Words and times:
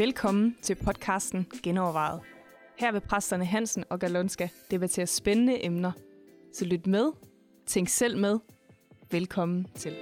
Velkommen 0.00 0.56
til 0.62 0.74
podcasten 0.74 1.46
Genovervejet. 1.62 2.20
Her 2.78 2.92
vil 2.92 3.00
præsterne 3.00 3.44
Hansen 3.44 3.84
og 3.90 3.98
Galonska 3.98 4.48
debattere 4.70 5.06
spændende 5.06 5.64
emner. 5.64 5.92
Så 6.54 6.64
lyt 6.64 6.86
med, 6.86 7.12
tænk 7.66 7.88
selv 7.88 8.18
med. 8.18 8.38
Velkommen 9.10 9.66
til. 9.74 9.96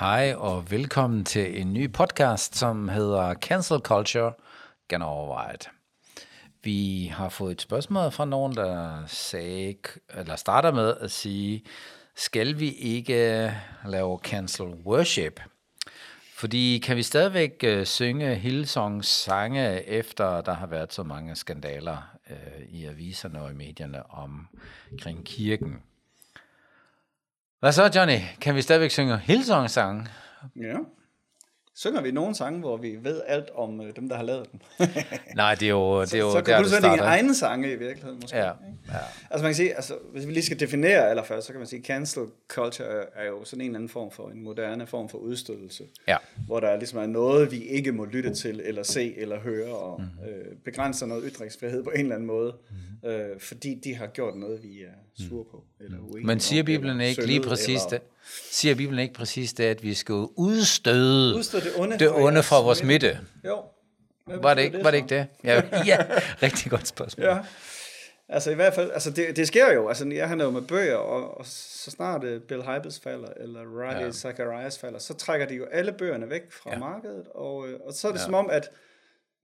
Hej 0.00 0.34
og 0.36 0.70
velkommen 0.70 1.24
til 1.24 1.60
en 1.60 1.72
ny 1.72 1.92
podcast, 1.92 2.56
som 2.56 2.88
hedder 2.88 3.34
Cancel 3.34 3.78
Culture 3.78 4.32
Genovervejet. 4.92 5.70
Vi 6.62 7.12
har 7.14 7.28
fået 7.28 7.52
et 7.52 7.60
spørgsmål 7.60 8.12
fra 8.12 8.24
nogen, 8.24 8.56
der 8.56 9.02
sagde, 9.06 9.74
eller 10.14 10.36
starter 10.36 10.72
med 10.72 10.94
at 11.00 11.10
sige, 11.10 11.64
skal 12.14 12.58
vi 12.58 12.72
ikke 12.72 13.44
øh, 13.44 13.52
lave 13.86 14.18
cancel 14.18 14.66
worship? 14.66 15.40
Fordi 16.36 16.82
kan 16.84 16.96
vi 16.96 17.02
stadigvæk 17.02 17.64
øh, 17.64 17.86
synge 17.86 18.34
Hillsongs 18.34 19.08
sange, 19.08 19.84
efter 19.84 20.40
der 20.40 20.52
har 20.52 20.66
været 20.66 20.92
så 20.92 21.02
mange 21.02 21.36
skandaler 21.36 22.16
øh, 22.30 22.62
i 22.68 22.84
aviserne 22.84 23.42
og 23.42 23.50
i 23.50 23.54
medierne 23.54 24.10
omkring 24.10 25.24
kirken? 25.24 25.82
Hvad 27.60 27.72
så, 27.72 27.90
Johnny? 27.94 28.18
Kan 28.40 28.54
vi 28.54 28.62
stadigvæk 28.62 28.90
synge 28.90 29.18
Hillsongs 29.18 29.72
sange? 29.72 30.06
Ja. 30.56 30.76
Synger 31.74 32.00
vi 32.00 32.10
nogle 32.10 32.34
sange, 32.34 32.60
hvor 32.60 32.76
vi 32.76 32.98
ved 33.02 33.22
alt 33.26 33.50
om 33.54 33.80
øh, 33.80 33.96
dem, 33.96 34.08
der 34.08 34.16
har 34.16 34.22
lavet 34.22 34.46
dem? 34.52 34.60
Nej, 35.36 35.54
det 35.54 35.66
er 35.66 35.70
jo, 35.70 36.00
det 36.02 36.14
er 36.14 36.18
jo 36.18 36.30
så, 36.30 36.32
så 36.32 36.38
der, 36.38 36.42
kan 36.42 36.62
du 36.64 36.68
så 36.68 36.76
dine 36.76 37.02
egne 37.02 37.34
sange 37.34 37.72
i 37.72 37.76
virkeligheden, 37.76 38.18
måske. 38.22 38.36
Ja, 38.36 38.50
ikke? 38.50 38.78
ja. 38.88 38.98
Altså 39.30 39.42
man 39.42 39.50
kan 39.50 39.54
sige, 39.54 39.74
altså, 39.74 39.94
hvis 40.12 40.26
vi 40.26 40.32
lige 40.32 40.44
skal 40.44 40.60
definere 40.60 41.10
allerførst, 41.10 41.46
så 41.46 41.52
kan 41.52 41.60
man 41.60 41.66
sige, 41.66 41.82
cancel 41.82 42.22
culture 42.48 42.88
er- 43.14 43.26
jo 43.26 43.44
sådan 43.44 43.60
en 43.60 43.66
eller 43.66 43.78
anden 43.78 43.88
form 43.88 44.10
for 44.10 44.28
en 44.28 44.42
moderne 44.42 44.86
form 44.86 45.08
for 45.08 45.18
udstødelse. 45.18 45.84
Ja. 46.08 46.16
Hvor 46.46 46.60
der 46.60 46.76
ligesom 46.76 46.98
er 46.98 47.06
noget, 47.06 47.52
vi 47.52 47.62
ikke 47.62 47.92
må 47.92 48.04
lytte 48.04 48.34
til, 48.34 48.60
eller 48.64 48.82
se, 48.82 49.18
eller 49.18 49.40
høre, 49.40 49.74
og 49.76 50.00
mm-hmm. 50.00 50.28
øh, 50.28 50.56
begrænser 50.64 51.06
noget 51.06 51.24
ytringsfrihed 51.26 51.84
på 51.84 51.90
en 51.90 52.00
eller 52.00 52.14
anden 52.14 52.26
måde, 52.26 52.54
mm-hmm. 52.70 53.10
øh, 53.10 53.40
fordi 53.40 53.80
de 53.84 53.94
har 53.94 54.06
gjort 54.06 54.36
noget, 54.36 54.62
vi 54.62 54.82
er 54.82 54.92
sure 55.18 55.44
på, 55.50 55.64
eller 55.80 55.98
uenige 55.98 56.18
Mhm. 56.18 56.26
Men 56.26 56.40
siger 56.40 56.62
Bibelen 56.62 57.00
ikke 57.00 57.26
lige 57.26 57.34
syndet, 57.36 57.48
præcis 57.48 57.68
eller 57.84 57.88
det? 57.98 58.00
Siger 58.50 58.74
Bibelen 58.74 58.98
ikke 58.98 59.14
præcis 59.14 59.52
det, 59.52 59.64
at 59.64 59.82
vi 59.82 59.94
skal 59.94 60.14
udstøde 60.36 61.34
Udstøde 61.36 61.64
det 61.64 61.72
onde 61.76 61.98
det 61.98 62.08
fra 62.08 62.22
onde 62.22 62.42
fra 62.42 62.60
vores 62.60 62.82
midte? 62.82 63.06
midte? 63.06 63.20
Jo. 63.44 63.62
Hvad 64.26 64.38
Var 64.38 64.54
det 64.54 64.62
ikke 64.62 64.84
var 64.84 64.90
det, 64.90 64.96
ikke 64.98 65.08
det? 65.08 65.26
Ja, 65.44 65.62
ja, 65.86 65.98
rigtig 66.42 66.70
godt 66.70 66.88
spørgsmål. 66.88 67.26
Ja. 67.26 67.38
Altså 68.28 68.50
i 68.50 68.54
hvert 68.54 68.74
fald, 68.74 68.90
altså 68.92 69.10
det, 69.10 69.36
det 69.36 69.46
sker 69.46 69.72
jo, 69.72 69.88
altså 69.88 70.08
jeg 70.08 70.28
handler 70.28 70.44
jo 70.44 70.50
med 70.50 70.62
bøger, 70.62 70.96
og, 70.96 71.38
og 71.38 71.46
så 71.46 71.90
snart 71.90 72.24
uh, 72.24 72.40
Bill 72.40 72.62
Hybels 72.62 73.00
falder, 73.00 73.28
eller 73.40 73.60
Ravi 73.60 74.04
Ja. 74.04 74.12
Zacharias 74.12 74.78
falder, 74.78 74.98
så 74.98 75.14
trækker 75.14 75.46
de 75.46 75.54
jo 75.54 75.64
alle 75.72 75.92
bøgerne 75.92 76.30
væk 76.30 76.42
fra 76.52 76.70
Ja. 76.72 76.78
markedet, 76.78 77.24
og, 77.34 77.68
øh, 77.68 77.80
og 77.86 77.92
så 77.92 78.08
er 78.08 78.12
det 78.12 78.18
ja. 78.18 78.24
som 78.24 78.34
om, 78.34 78.50
at 78.50 78.70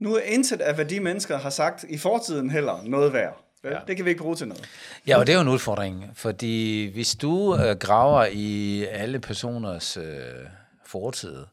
nu 0.00 0.14
er 0.14 0.20
intet 0.20 0.60
af, 0.60 0.74
hvad 0.74 0.84
de 0.84 1.00
mennesker 1.00 1.36
har 1.38 1.50
sagt 1.50 1.84
i 1.88 1.98
fortiden 1.98 2.50
heller 2.50 2.82
noget 2.84 3.12
værd. 3.12 3.44
Vel? 3.62 3.72
Ja. 3.72 3.78
Det 3.86 3.96
kan 3.96 4.04
vi 4.04 4.10
ikke 4.10 4.22
bruge 4.22 4.36
til 4.36 4.48
noget. 4.48 4.68
Ja, 5.06 5.18
og 5.18 5.26
det 5.26 5.32
er 5.32 5.36
jo 5.36 5.42
en 5.42 5.48
udfordring, 5.48 6.10
fordi 6.14 6.86
hvis 6.92 7.14
du 7.16 7.54
øh, 7.56 7.76
graver 7.76 8.24
i 8.32 8.84
alle 8.84 9.18
personers 9.20 9.96
øh, 9.96 10.04
fortid, 10.86 11.44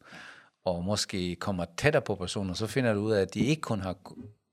og 0.66 0.84
måske 0.84 1.36
kommer 1.36 1.66
tættere 1.78 2.02
på 2.02 2.16
personer, 2.16 2.54
så 2.54 2.68
finder 2.68 2.94
du 2.94 3.00
ud 3.00 3.12
af, 3.12 3.22
at 3.22 3.34
de 3.34 3.40
ikke 3.40 3.62
kun 3.62 3.80
har 3.82 3.96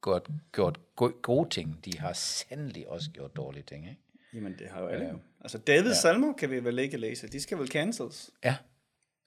gjort, 0.03 0.27
gjort 0.53 0.79
go- 0.97 1.13
gode 1.23 1.49
ting, 1.49 1.79
de 1.85 1.99
har 1.99 2.13
sandelig 2.13 2.89
også 2.89 3.11
gjort 3.11 3.37
dårlige 3.37 3.63
ting. 3.63 3.85
Ikke? 3.89 4.01
Jamen 4.35 4.53
det 4.59 4.67
har 4.75 4.81
jo 4.83 4.87
alle. 4.89 5.05
Ja. 5.05 5.13
Altså 5.41 5.59
Davids 5.59 5.89
ja. 5.89 5.95
salmer 6.01 6.33
kan 6.33 6.51
vi 6.51 6.65
vel 6.65 6.79
ikke 6.79 6.97
læse, 6.97 7.29
de 7.29 7.41
skal 7.41 7.59
vel 7.59 7.69
cancels. 7.69 8.31
Ja. 8.45 8.57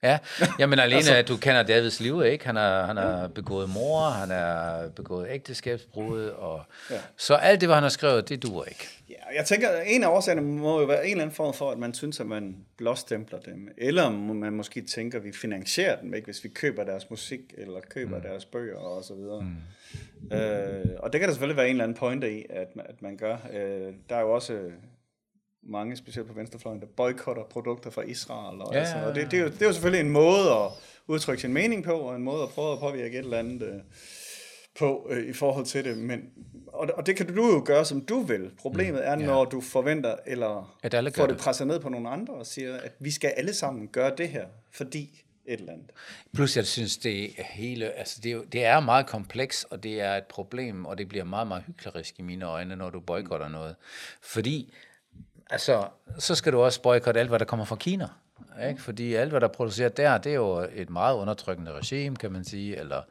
Ja, 0.02 0.18
jamen 0.58 0.78
alene 0.78 0.96
Altså- 0.96 1.14
at 1.14 1.28
du 1.28 1.36
kender 1.36 1.62
Davids 1.62 2.00
liv, 2.00 2.22
ikke? 2.24 2.46
Han 2.46 2.56
har, 2.56 2.86
han 2.86 2.96
har 2.96 3.28
begået 3.28 3.68
mor, 3.70 4.00
han 4.10 4.30
har 4.30 4.88
begået 4.96 5.26
ægteskabsbrud, 5.30 6.22
og 6.24 6.62
ja. 6.90 6.96
Så 7.16 7.34
alt 7.34 7.60
det, 7.60 7.68
hvad 7.68 7.74
han 7.76 7.82
har 7.82 7.90
skrevet, 7.90 8.28
det 8.28 8.42
duer 8.42 8.64
ikke. 8.64 8.88
Ja, 9.10 9.14
jeg 9.36 9.44
tænker, 9.44 9.68
en 9.86 10.02
af 10.04 10.08
årsagerne 10.08 10.42
må 10.42 10.80
jo 10.80 10.86
være 10.86 11.04
en 11.04 11.10
eller 11.10 11.22
anden 11.22 11.36
form 11.36 11.54
for, 11.54 11.70
at 11.70 11.78
man 11.78 11.94
synes, 11.94 12.20
at 12.20 12.26
man 12.26 12.56
blåstempler 12.76 13.38
dem, 13.38 13.68
eller 13.78 14.10
man 14.10 14.52
måske 14.52 14.80
tænker, 14.80 15.18
at 15.18 15.24
vi 15.24 15.32
finansierer 15.32 16.00
dem, 16.00 16.14
ikke? 16.14 16.24
hvis 16.24 16.44
vi 16.44 16.48
køber 16.48 16.84
deres 16.84 17.10
musik, 17.10 17.40
eller 17.58 17.80
køber 17.90 18.16
mm. 18.16 18.22
deres 18.22 18.44
bøger 18.44 18.76
og 18.78 19.04
så 19.04 19.14
videre. 19.14 19.40
Mm. 19.40 20.36
Øh, 20.36 20.84
og 20.98 21.12
det 21.12 21.20
kan 21.20 21.28
der 21.28 21.34
selvfølgelig 21.34 21.56
være 21.56 21.66
en 21.66 21.70
eller 21.70 21.84
anden 21.84 21.96
pointe 21.98 22.38
i, 22.38 22.44
at, 22.50 22.76
man- 22.76 22.86
at 22.88 23.02
man 23.02 23.16
gør. 23.16 23.36
Øh, 23.52 23.92
der 24.08 24.16
er 24.16 24.20
jo 24.20 24.30
også 24.34 24.58
mange, 25.68 25.96
specielt 25.96 26.28
på 26.28 26.34
venstrefløjen, 26.34 26.80
der 26.80 26.86
boykotter 26.96 27.42
produkter 27.42 27.90
fra 27.90 28.02
Israel. 28.02 28.60
Og, 28.60 28.74
Ja, 28.74 28.78
altså, 28.78 28.96
og 28.96 29.14
det, 29.14 29.30
det, 29.30 29.38
er 29.38 29.42
jo, 29.42 29.48
det 29.48 29.62
er 29.62 29.66
jo 29.66 29.72
selvfølgelig 29.72 30.06
en 30.06 30.12
måde 30.12 30.50
at 30.50 30.70
udtrykke 31.06 31.40
sin 31.40 31.52
mening 31.52 31.84
på, 31.84 31.92
og 31.92 32.16
en 32.16 32.22
måde 32.22 32.42
at 32.42 32.48
prøve 32.48 32.72
at 32.72 32.78
påvirke 32.78 33.18
et 33.18 33.24
eller 33.24 33.38
andet 33.38 33.62
øh, 33.62 33.74
på 34.78 35.06
øh, 35.10 35.26
i 35.28 35.32
forhold 35.32 35.66
til 35.66 35.84
det. 35.84 35.98
Men, 35.98 36.20
og, 36.66 36.88
og 36.94 37.06
det 37.06 37.16
kan 37.16 37.34
du 37.34 37.46
jo 37.52 37.62
gøre, 37.64 37.84
som 37.84 38.00
du 38.00 38.20
vil. 38.20 38.50
Problemet 38.58 39.06
er, 39.06 39.10
Ja. 39.10 39.26
når 39.26 39.44
du 39.44 39.60
forventer, 39.60 40.16
eller 40.26 40.76
At 40.82 40.94
alle 40.94 41.12
får 41.12 41.26
det 41.26 41.34
det. 41.34 41.42
presset 41.42 41.66
ned 41.66 41.80
på 41.80 41.88
nogle 41.88 42.08
andre, 42.08 42.34
og 42.34 42.46
siger, 42.46 42.76
at 42.76 42.92
vi 42.98 43.10
skal 43.10 43.28
alle 43.36 43.54
sammen 43.54 43.88
gøre 43.88 44.12
det 44.18 44.28
her, 44.28 44.46
fordi 44.72 45.22
et 45.48 45.60
eller 45.60 45.72
andet. 45.72 45.90
Plus, 46.34 46.56
jeg 46.56 46.66
synes, 46.66 46.96
det 46.96 47.24
er 47.24 47.44
hele, 47.44 47.90
altså 47.92 48.20
det 48.22 48.28
er, 48.28 48.32
jo, 48.34 48.42
det 48.42 48.64
er 48.64 48.80
meget 48.80 49.06
kompleks, 49.06 49.64
og 49.64 49.82
det 49.82 50.00
er 50.00 50.14
et 50.14 50.24
problem, 50.24 50.84
og 50.86 50.98
det 50.98 51.08
bliver 51.08 51.24
meget, 51.24 51.46
meget 51.48 51.62
hyklerisk 51.66 52.18
i 52.18 52.22
mine 52.22 52.44
øjne, 52.44 52.76
når 52.76 52.90
du 52.90 53.00
boykotter 53.00 53.48
noget. 53.48 53.76
Fordi, 54.22 54.72
altså, 55.50 55.88
så 56.18 56.34
skal 56.34 56.52
du 56.52 56.60
også 56.60 56.82
boykotte 56.82 57.20
alt, 57.20 57.28
hvad 57.28 57.38
der 57.38 57.44
kommer 57.44 57.64
fra 57.64 57.76
Kina. 57.76 58.08
Ikke? 58.68 58.82
Fordi 58.82 59.14
alt, 59.14 59.30
hvad 59.30 59.40
der 59.40 59.48
er 59.48 59.52
produceret 59.52 59.96
der, 59.96 60.18
det 60.18 60.32
er 60.32 60.36
jo 60.36 60.68
et 60.72 60.90
meget 60.90 61.16
undertrykkende 61.16 61.72
regime, 61.72 62.16
kan 62.16 62.32
man 62.32 62.44
sige, 62.44 62.76
eller, 62.76 63.02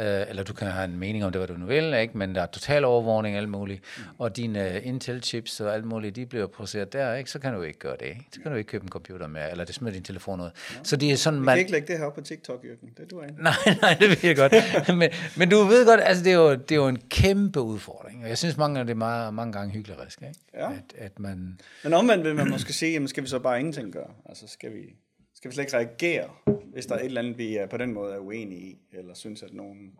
øh, 0.00 0.24
eller 0.28 0.42
du 0.42 0.52
kan 0.52 0.68
have 0.68 0.84
en 0.84 0.98
mening 0.98 1.24
om 1.24 1.32
det, 1.32 1.38
hvad 1.40 1.48
du 1.48 1.54
nu 1.54 1.66
vil, 1.66 1.94
ikke? 1.94 2.18
men 2.18 2.34
der 2.34 2.42
er 2.42 2.46
total 2.46 2.84
overvågning 2.84 3.36
og 3.36 3.40
alt 3.40 3.48
muligt, 3.48 3.82
og 4.18 4.36
dine 4.36 4.68
uh, 4.68 4.86
Intel-chips 4.86 5.60
og 5.60 5.74
alt 5.74 5.84
muligt, 5.84 6.16
de 6.16 6.26
bliver 6.26 6.46
produceret 6.46 6.92
der, 6.92 7.14
ikke? 7.14 7.30
så 7.30 7.38
kan 7.38 7.52
du 7.52 7.62
ikke 7.62 7.78
gøre 7.78 7.96
det. 8.00 8.06
Ikke? 8.06 8.26
Så 8.32 8.40
kan 8.40 8.50
du 8.50 8.56
ikke 8.56 8.68
købe 8.68 8.84
en 8.84 8.88
computer 8.88 9.26
med, 9.26 9.50
eller 9.50 9.64
det 9.64 9.74
smider 9.74 9.92
din 9.92 10.02
telefon 10.02 10.40
ud. 10.40 10.50
Så 10.82 10.96
det 10.96 11.12
er 11.12 11.16
sådan, 11.16 11.40
Vi 11.40 11.44
man... 11.44 11.54
kan 11.54 11.58
ikke 11.58 11.72
lægge 11.72 11.86
det 11.86 11.98
her 11.98 12.04
op 12.04 12.14
på 12.14 12.20
TikTok, 12.20 12.64
Jørgen. 12.64 12.90
Det 12.96 13.02
er 13.02 13.08
du 13.08 13.22
ikke. 13.22 13.42
Nej, 13.42 13.52
nej, 13.82 13.96
det 14.00 14.08
ved 14.08 14.16
jeg 14.22 14.36
godt. 14.36 14.52
men, 14.98 15.10
men 15.36 15.48
du 15.48 15.56
ved 15.56 15.86
godt, 15.86 16.00
altså 16.04 16.24
det 16.24 16.32
er, 16.32 16.36
jo, 16.36 16.50
det 16.54 16.72
er 16.72 16.76
jo 16.76 16.88
en 16.88 17.02
kæmpe 17.10 17.60
udfordring. 17.60 18.22
Og 18.22 18.28
jeg 18.28 18.38
synes 18.38 18.56
mange 18.56 18.74
gange, 18.74 18.86
det 18.86 18.94
er 18.94 18.98
meget, 18.98 19.34
mange 19.34 19.52
gange 19.52 19.72
hyklerisk, 19.72 20.22
ikke? 20.22 20.40
Ja. 20.54 20.70
At, 20.70 20.94
at 20.98 21.18
man... 21.18 21.60
Men 21.84 21.94
omvendt 21.94 22.24
vil 22.24 22.34
man 22.34 22.50
måske 22.50 22.72
sige, 22.72 22.92
jamen 22.92 23.08
skal 23.08 23.22
vi 23.22 23.28
så 23.28 23.38
bare 23.38 23.58
ingenting 23.58 23.92
gøre? 23.92 24.10
Altså 24.26 24.48
skal 24.48 24.74
vi, 24.74 24.96
skal 25.42 25.50
vi 25.50 25.54
slet 25.54 25.64
ikke 25.64 25.76
reagere, 25.76 26.28
hvis 26.72 26.86
der 26.86 26.94
er 26.94 26.98
et 26.98 27.04
eller 27.04 27.20
andet, 27.20 27.38
vi 27.38 27.56
er 27.56 27.66
på 27.66 27.76
den 27.76 27.92
måde 27.92 28.14
er 28.14 28.18
uenige 28.18 28.60
i, 28.60 28.78
eller 28.92 29.14
synes, 29.14 29.42
at 29.42 29.54
nogen 29.54 29.92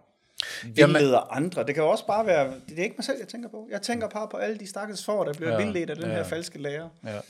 vildleder 0.64 1.18
andre. 1.18 1.66
Det 1.66 1.74
kan 1.74 1.84
jo 1.84 1.90
også 1.90 2.06
bare 2.06 2.26
være, 2.26 2.54
det 2.68 2.78
er 2.78 2.82
ikke 2.82 2.94
mig 2.98 3.04
selv, 3.04 3.18
jeg 3.18 3.28
tænker 3.28 3.48
på. 3.48 3.68
Jeg 3.70 3.82
tænker 3.82 4.08
bare 4.08 4.28
på 4.28 4.36
alle 4.36 4.58
de 4.58 4.66
stakkels 4.66 5.04
får, 5.04 5.24
der 5.24 5.32
bliver 5.32 5.50
Ja, 5.52 5.56
vildledt 5.56 5.90
af 5.90 5.96
den 5.96 6.04
ja. 6.04 6.12
her 6.12 6.24
falske 6.24 6.58
lærer. 6.58 6.88
Ja. 7.04 7.20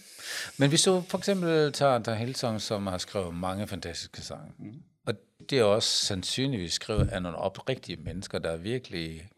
Men 0.59 0.69
hvis 0.69 0.83
du 0.83 1.03
for 1.09 1.19
eksempel 1.19 1.73
tager 1.73 1.99
der 1.99 2.15
Hillsong, 2.15 2.61
som 2.61 2.87
har 2.87 2.99
skrevet 2.99 3.35
mange 3.35 3.67
fantastiske 3.67 4.21
sange, 4.21 4.53
mm. 4.59 4.83
og 5.07 5.15
det 5.51 5.59
er 5.59 5.65
også 5.65 6.07
sandsynligvis 6.07 6.73
skrevet 6.73 7.09
af 7.09 7.23
nogle 7.23 7.39
oprigtige 7.39 7.97
mennesker, 7.97 8.39
der 8.39 8.57
virkelig 8.57 9.29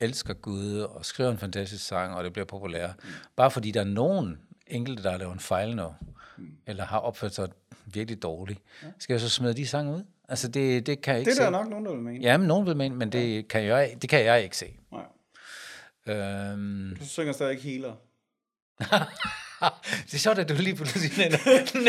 elsker 0.00 0.34
Gud 0.34 0.78
og 0.78 1.04
skriver 1.04 1.30
en 1.30 1.38
fantastisk 1.38 1.86
sang, 1.86 2.14
og 2.14 2.24
det 2.24 2.32
bliver 2.32 2.46
populær. 2.46 2.88
Mm. 2.88 3.08
Bare 3.36 3.50
fordi 3.50 3.70
der 3.70 3.80
er 3.80 3.84
nogen 3.84 4.38
enkelte, 4.66 5.02
der 5.02 5.10
har 5.10 5.18
lavet 5.18 5.32
en 5.32 5.40
fejl 5.40 5.76
nu, 5.76 5.94
mm. 6.38 6.48
eller 6.66 6.84
har 6.84 6.98
opført 6.98 7.34
sig 7.34 7.48
virkelig 7.94 8.22
dårligt, 8.22 8.60
skal 8.98 9.14
jeg 9.14 9.20
så 9.20 9.28
smide 9.28 9.54
de 9.54 9.66
sange 9.66 9.92
ud? 9.94 10.02
Altså 10.28 10.48
det, 10.48 10.86
det 10.86 11.02
kan 11.02 11.12
jeg 11.12 11.20
ikke 11.20 11.30
Det 11.30 11.38
er 11.38 11.40
se. 11.40 11.44
der 11.44 11.50
nok 11.50 11.68
nogen, 11.70 11.84
der 11.86 11.92
vil 11.92 12.00
mene. 12.00 12.18
Ja, 12.24 12.36
men 12.36 12.48
nogen 12.48 12.66
vil 12.66 12.76
mene, 12.76 12.94
men 12.94 13.12
det 13.12 13.48
kan 13.48 13.64
jeg, 13.64 13.94
det 14.02 14.10
kan 14.10 14.24
jeg 14.24 14.42
ikke 14.42 14.56
se. 14.56 14.66
Nej. 14.92 16.16
Øhm, 16.16 16.96
Du 17.00 17.06
synger 17.06 17.32
stadig 17.32 17.50
ikke 17.50 17.62
healer. 17.62 17.92
det 20.06 20.14
er 20.14 20.18
sjovt, 20.18 20.38
at 20.38 20.48
du 20.48 20.54
lige 20.54 20.76
pludselig 20.76 21.10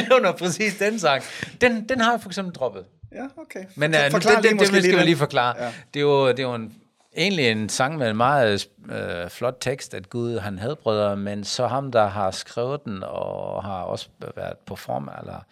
nævner, 0.09 0.31
præcis 0.31 0.77
den 0.77 0.99
sang. 0.99 1.23
Den, 1.61 1.89
den 1.89 1.99
har 1.99 2.11
jeg 2.11 2.21
for 2.21 2.29
eksempel 2.29 2.53
droppet. 2.55 2.85
Ja, 3.11 3.25
okay. 3.37 3.63
Men 3.75 3.91
uh, 3.93 3.99
det, 3.99 4.11
lige 4.25 4.41
det, 4.43 4.55
måske 4.55 4.75
det 4.75 4.83
skal 4.83 4.93
vi 4.93 4.97
den. 4.97 5.05
lige 5.05 5.15
forklare. 5.17 5.63
Ja. 5.63 5.73
Det 5.93 5.99
er 5.99 6.03
jo, 6.03 6.27
det 6.27 6.39
er 6.39 6.43
jo 6.43 6.55
en, 6.55 6.75
egentlig 7.17 7.47
en 7.51 7.69
sang 7.69 7.97
med 7.97 8.09
en 8.09 8.17
meget 8.17 8.67
øh, 8.91 9.29
flot 9.29 9.57
tekst, 9.61 9.93
at 9.93 10.09
Gud 10.09 10.37
han 10.39 10.59
havde 10.59 10.75
brødre, 10.75 11.17
men 11.17 11.43
så 11.43 11.67
ham, 11.67 11.91
der 11.91 12.07
har 12.07 12.31
skrevet 12.31 12.85
den 12.85 13.03
og 13.03 13.63
har 13.63 13.81
også 13.83 14.07
været 14.35 14.57
på 14.65 14.75
form, 14.75 15.09
eller 15.21 15.45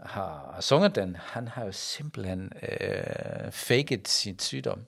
har 0.00 0.56
sunget 0.60 0.94
den, 0.94 1.16
han 1.20 1.48
har 1.48 1.64
jo 1.64 1.72
simpelthen 1.72 2.52
øh, 2.62 3.52
faked 3.52 4.00
sin 4.06 4.38
sygdom 4.38 4.80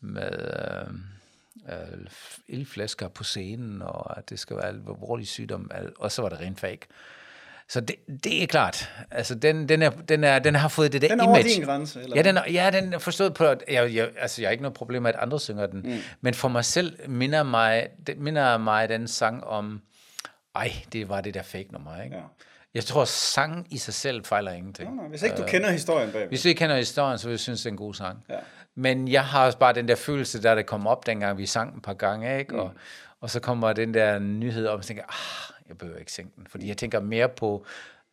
med 0.00 0.30
øh, 1.68 1.74
øh, 1.74 2.06
ildflasker 2.48 3.08
på 3.08 3.24
scenen, 3.24 3.82
og 3.82 4.18
at 4.18 4.30
det 4.30 4.38
skal 4.38 4.56
være 4.56 4.66
alvorlig 4.68 5.28
sygdom, 5.28 5.70
og 5.98 6.12
så 6.12 6.22
var 6.22 6.28
det 6.28 6.40
rent 6.40 6.60
fake. 6.60 6.86
Så 7.68 7.80
det, 7.80 7.96
det 8.24 8.42
er 8.42 8.46
klart. 8.46 8.90
Altså, 9.10 9.34
den, 9.34 9.68
den, 9.68 9.82
er, 9.82 9.90
den, 9.90 10.24
er, 10.24 10.38
den 10.38 10.54
har 10.54 10.68
fået 10.68 10.92
det 10.92 11.02
der 11.02 11.08
Den 11.08 11.20
er 11.20 11.24
image. 11.24 11.38
over 11.38 11.42
din 11.42 11.62
grænse, 11.64 12.02
eller 12.02 12.16
Ja, 12.16 12.22
den 12.22 12.36
er, 12.36 12.50
ja, 12.50 12.70
den 12.72 12.92
er 12.94 12.98
forstået 12.98 13.34
på, 13.34 13.44
at 13.44 13.64
jeg, 13.70 13.94
jeg, 13.94 14.10
altså, 14.18 14.42
jeg 14.42 14.48
har 14.48 14.52
ikke 14.52 14.62
noget 14.62 14.74
problem 14.74 15.02
med, 15.02 15.10
at 15.14 15.20
andre 15.20 15.40
synger 15.40 15.66
den. 15.66 15.80
Mm. 15.80 15.98
Men 16.20 16.34
for 16.34 16.48
mig 16.48 16.64
selv 16.64 17.10
minder 17.10 17.42
mig, 17.42 17.88
det 18.06 18.18
minder 18.18 18.58
mig 18.58 18.88
den 18.88 19.08
sang 19.08 19.44
om, 19.44 19.80
ej, 20.54 20.72
det 20.92 21.08
var 21.08 21.20
det 21.20 21.34
der 21.34 21.42
fake 21.42 21.68
nummer, 21.72 22.02
ikke? 22.02 22.16
Ja. 22.16 22.22
Jeg 22.74 22.84
tror, 22.84 23.04
sang 23.04 23.66
i 23.70 23.78
sig 23.78 23.94
selv 23.94 24.24
fejler 24.24 24.52
ingenting. 24.52 24.88
Nej, 24.94 24.96
nej, 25.02 25.08
hvis 25.08 25.22
ikke 25.22 25.36
du 25.36 25.44
kender 25.46 25.70
historien 25.70 26.12
bag. 26.12 26.28
Hvis 26.28 26.42
du 26.42 26.48
ikke 26.48 26.58
kender 26.58 26.76
historien, 26.76 27.18
så 27.18 27.26
vil 27.26 27.32
jeg 27.32 27.40
synes, 27.40 27.60
det 27.60 27.66
er 27.66 27.70
en 27.70 27.76
god 27.76 27.94
sang. 27.94 28.24
Ja. 28.28 28.36
Men 28.74 29.08
jeg 29.08 29.24
har 29.24 29.46
også 29.46 29.58
bare 29.58 29.72
den 29.72 29.88
der 29.88 29.94
følelse, 29.94 30.42
der 30.42 30.54
det 30.54 30.66
kom 30.66 30.86
op, 30.86 31.06
dengang 31.06 31.38
vi 31.38 31.46
sang 31.46 31.76
et 31.76 31.82
par 31.82 31.94
gange, 31.94 32.38
ikke? 32.38 32.62
Og, 32.62 32.72
og 33.20 33.30
så 33.30 33.40
kommer 33.40 33.72
den 33.72 33.94
der 33.94 34.18
nyhed 34.18 34.66
op, 34.66 34.72
og 34.72 34.78
jeg 34.78 34.84
tænker, 34.86 35.02
ah, 35.02 35.54
jeg 35.68 35.78
behøver 35.78 35.98
ikke 35.98 36.12
synge 36.12 36.30
den. 36.36 36.46
Fordi 36.50 36.68
jeg 36.68 36.76
tænker 36.76 37.00
mere 37.00 37.28
på 37.28 37.64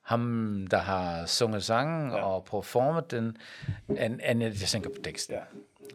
ham, 0.01 0.67
der 0.71 0.77
har 0.77 1.25
sunget 1.25 1.63
sangen 1.63 2.11
ja. 2.11 2.23
og 2.23 2.43
performet 2.43 3.11
den, 3.11 3.37
end, 3.89 4.19
end 4.29 4.43
jeg 4.43 4.53
tænker 4.53 4.89
på 4.89 5.01
teksten. 5.03 5.35
Ja. 5.35 5.41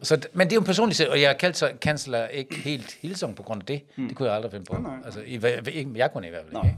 Så, 0.03 0.27
men 0.33 0.47
det 0.47 0.53
er 0.53 0.55
jo 0.55 0.61
en 0.61 0.65
personlig 0.65 0.95
sag, 0.95 1.09
og 1.09 1.21
jeg 1.21 1.35
så 1.53 1.71
canceler 1.81 2.27
ikke 2.27 2.55
helt 2.55 2.97
Hillsong 3.01 3.35
på 3.35 3.43
grund 3.43 3.61
af 3.61 3.65
det. 3.65 3.81
Mm. 3.95 4.07
Det 4.07 4.17
kunne 4.17 4.27
jeg 4.27 4.35
aldrig 4.35 4.51
finde 4.51 4.65
på. 4.65 4.77
nej. 4.77 4.97
Altså, 5.05 5.19
i, 5.25 5.37
hva- 5.37 5.69
ikke, 5.69 5.91
jeg 5.95 6.11
kunne 6.11 6.27
i 6.27 6.29
hvert 6.29 6.45
fald 6.51 6.65
ikke. 6.65 6.77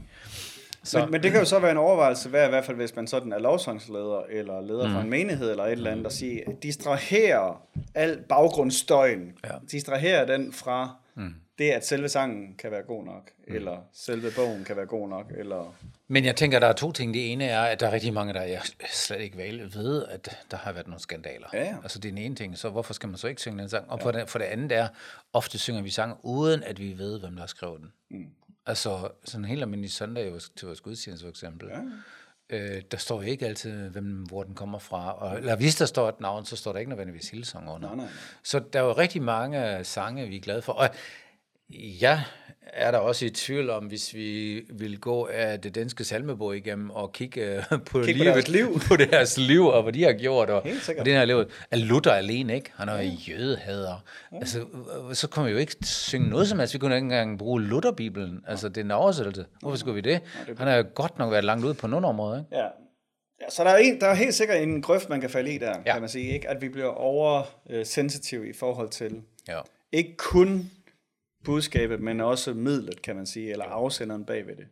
Så. 0.84 1.00
Men, 1.00 1.10
men 1.10 1.22
det 1.22 1.30
kan 1.30 1.40
jo 1.40 1.46
så 1.46 1.58
være 1.58 1.70
en 1.70 1.76
overvejelse 1.76 2.32
værd, 2.32 2.48
i 2.48 2.50
hvert 2.50 2.64
fald 2.64 2.76
hvis 2.76 2.96
man 2.96 3.06
sådan 3.06 3.32
er 3.32 3.38
lovsangsleder, 3.38 4.22
eller 4.30 4.60
leder 4.60 4.86
mm. 4.86 4.92
for 4.94 5.00
en 5.00 5.10
menighed, 5.10 5.50
eller 5.50 5.64
et 5.64 5.72
eller 5.72 5.90
andet, 5.90 6.06
at 6.06 6.12
sige, 6.12 6.44
distraherer 6.62 7.62
al 7.94 8.22
baggrundsstøjen, 8.28 9.32
Ja. 9.44 9.50
distraherer 9.72 10.26
den 10.26 10.52
fra 10.52 10.96
mm. 11.14 11.34
det, 11.58 11.70
at 11.70 11.86
selve 11.86 12.08
sangen 12.08 12.54
kan 12.58 12.70
være 12.70 12.82
god 12.82 13.04
nok, 13.04 13.30
mm. 13.48 13.54
eller 13.54 13.76
selve 13.92 14.28
bogen 14.36 14.64
kan 14.64 14.76
være 14.76 14.86
god 14.86 15.08
nok, 15.08 15.32
eller... 15.38 15.74
Men 16.08 16.24
jeg 16.24 16.36
tænker, 16.36 16.58
der 16.58 16.66
er 16.66 16.72
to 16.72 16.92
ting. 16.92 17.14
Det 17.14 17.32
ene 17.32 17.44
er, 17.44 17.60
at 17.62 17.80
der 17.80 17.86
er 17.86 17.92
rigtig 17.92 18.12
mange, 18.12 18.32
der 18.32 18.42
jeg 18.42 18.60
slet 18.92 19.20
ikke 19.20 19.36
ved, 19.74 20.04
at 20.10 20.36
der 20.50 20.56
har 20.56 20.72
været 20.72 20.86
nogle 20.86 21.00
skandaler. 21.00 21.46
Ja, 21.52 21.64
ja. 21.64 21.74
Altså 21.82 21.98
det 21.98 22.08
er 22.08 22.12
den 22.12 22.18
ene 22.18 22.34
ting, 22.34 22.58
så 22.58 22.68
hvorfor 22.68 22.94
skal 22.94 23.08
man 23.08 23.18
så 23.18 23.26
ikke 23.26 23.40
synge 23.40 23.58
den 23.58 23.68
sang? 23.68 23.90
Og 23.90 24.00
for, 24.00 24.10
det, 24.10 24.28
for 24.28 24.38
det 24.38 24.46
andet 24.46 24.72
er, 24.72 24.88
ofte 25.32 25.58
synger 25.58 25.82
vi 25.82 25.90
sange, 25.90 26.14
uden 26.22 26.62
at 26.62 26.80
vi 26.80 26.98
ved, 26.98 27.20
hvem 27.20 27.32
der 27.32 27.40
har 27.40 27.46
skrevet 27.46 27.80
den. 27.80 27.92
Mm. 28.10 28.26
Altså 28.68 29.08
sådan 29.24 29.44
en 29.44 29.48
helt 29.48 29.62
almindelig 29.62 29.92
søndag 29.92 30.40
til 30.56 30.66
vores 30.66 30.80
gudstjeneste 30.80 31.24
for 31.24 31.30
eksempel. 31.30 31.68
Ja. 31.68 31.80
Øh, 32.50 32.82
der 32.90 32.96
står 32.96 33.22
ikke 33.22 33.46
altid, 33.46 33.88
hvem, 33.88 34.22
hvor 34.22 34.42
den 34.42 34.54
kommer 34.54 34.78
fra. 34.78 35.12
Og, 35.12 35.38
eller 35.38 35.56
hvis 35.56 35.76
der 35.76 35.86
står 35.86 36.08
et 36.08 36.20
navn, 36.20 36.44
så 36.44 36.56
står 36.56 36.72
der 36.72 36.78
ikke 36.78 36.88
nødvendigvis 36.88 37.30
Hillsong 37.30 37.70
under. 37.70 37.88
Nej, 37.88 37.96
nej. 37.96 38.06
Så 38.42 38.58
der 38.72 38.78
er 38.78 38.84
jo 38.84 38.92
rigtig 38.92 39.22
mange 39.22 39.84
sange, 39.84 40.28
vi 40.28 40.36
er 40.36 40.40
glade 40.40 40.62
for. 40.62 40.72
Og 40.72 40.90
jeg 42.00 42.22
er 42.72 42.90
der 42.90 42.98
også 42.98 43.26
i 43.26 43.30
tvivl 43.30 43.70
om, 43.70 43.84
hvis 43.84 44.14
vi 44.14 44.60
vil 44.70 45.00
gå 45.00 45.26
af 45.32 45.60
det 45.60 45.74
danske 45.74 46.04
salmebog 46.04 46.56
igennem 46.56 46.90
og 46.90 47.12
kigge 47.12 47.56
øh, 47.56 47.62
på, 47.68 47.78
på 47.78 47.98
livet, 48.00 48.26
deres 48.26 48.48
liv. 48.48 48.80
på 48.88 48.96
deres 48.96 49.38
liv, 49.38 49.66
og 49.66 49.82
hvad 49.82 49.92
de 49.92 50.02
har 50.02 50.12
gjort, 50.12 50.50
og, 50.50 50.66
og 50.98 51.04
den 51.04 51.16
har 51.16 51.24
levet. 51.24 51.48
Er 51.70 51.76
Luther 51.76 52.12
alene, 52.12 52.54
ikke? 52.54 52.70
Han 52.74 52.88
er 52.88 53.02
jo 53.02 53.10
jødehader. 53.28 54.04
Altså, 54.32 54.60
øh, 54.60 55.14
så 55.14 55.28
kunne 55.28 55.44
vi 55.44 55.50
jo 55.50 55.58
ikke 55.58 55.76
synge 55.82 56.28
noget 56.28 56.48
som 56.48 56.58
helst. 56.58 56.74
Vi 56.74 56.78
kunne 56.78 56.94
ikke 56.94 57.04
engang 57.04 57.38
bruge 57.38 57.62
Lutherbibelen. 57.62 58.44
Altså, 58.46 58.68
det 58.68 58.76
er 58.76 58.84
en 58.84 58.90
oversættelse. 58.90 59.44
Hvorfor 59.60 59.76
skulle 59.76 59.94
vi 59.94 60.00
det? 60.00 60.20
Han 60.58 60.68
har 60.68 60.76
jo 60.76 60.84
godt 60.94 61.18
nok 61.18 61.32
været 61.32 61.44
langt 61.44 61.64
ude 61.64 61.74
på 61.74 61.86
nogle 61.86 62.06
områder, 62.06 62.38
ikke? 62.38 62.56
Ja. 62.56 62.64
ja 63.40 63.50
så 63.50 63.64
der 63.64 63.70
er, 63.70 63.76
en, 63.76 64.00
der 64.00 64.06
er 64.06 64.14
helt 64.14 64.34
sikkert 64.34 64.62
en 64.62 64.82
grøft, 64.82 65.08
man 65.08 65.20
kan 65.20 65.30
falde 65.30 65.54
i 65.54 65.58
der, 65.58 65.66
ja. 65.68 65.82
Ja. 65.86 65.92
kan 65.92 66.02
man 66.02 66.08
sige, 66.08 66.32
ikke? 66.32 66.48
At 66.48 66.62
vi 66.62 66.68
bliver 66.68 66.88
oversensitive 66.88 68.48
i 68.48 68.52
forhold 68.52 68.88
til 68.88 69.22
Ja. 69.48 69.60
ikke 69.92 70.16
kun 70.16 70.70
budskabet, 71.44 72.00
men 72.00 72.20
også 72.20 72.54
midlet, 72.54 73.02
kan 73.02 73.16
man 73.16 73.26
sige, 73.26 73.52
eller 73.52 73.64
afsenderen 73.64 74.24
bag 74.24 74.46
ved 74.46 74.56
det. 74.56 74.66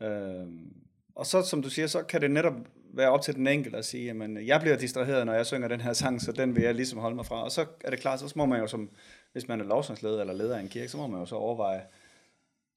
Ja. 0.00 0.06
Øhm, 0.08 0.72
og 1.14 1.26
så, 1.26 1.42
som 1.42 1.62
du 1.62 1.70
siger, 1.70 1.86
så 1.86 2.02
kan 2.02 2.20
det 2.20 2.30
netop 2.30 2.54
være 2.94 3.10
op 3.10 3.22
til 3.22 3.34
den 3.34 3.46
enkelte 3.46 3.78
at 3.78 3.84
sige, 3.84 4.04
jamen, 4.04 4.46
jeg 4.46 4.60
bliver 4.60 4.76
distraheret, 4.76 5.26
når 5.26 5.32
jeg 5.34 5.46
synger 5.46 5.68
den 5.68 5.80
her 5.80 5.92
sang, 5.92 6.22
så 6.22 6.32
den 6.32 6.56
vil 6.56 6.62
jeg 6.62 6.74
ligesom 6.74 6.98
holde 6.98 7.16
mig 7.16 7.26
fra. 7.26 7.44
Og 7.44 7.50
så 7.52 7.66
er 7.84 7.90
det 7.90 8.00
klart, 8.00 8.20
så 8.20 8.32
må 8.36 8.46
man 8.46 8.60
jo 8.60 8.66
som, 8.66 8.90
hvis 9.32 9.48
man 9.48 9.60
er 9.60 9.64
lovsangsleder 9.64 10.20
eller 10.20 10.34
leder 10.34 10.56
af 10.56 10.60
en 10.60 10.68
kirke, 10.68 10.88
så 10.88 10.96
må 10.96 11.06
man 11.06 11.20
jo 11.20 11.26
så 11.26 11.34
overveje, 11.34 11.82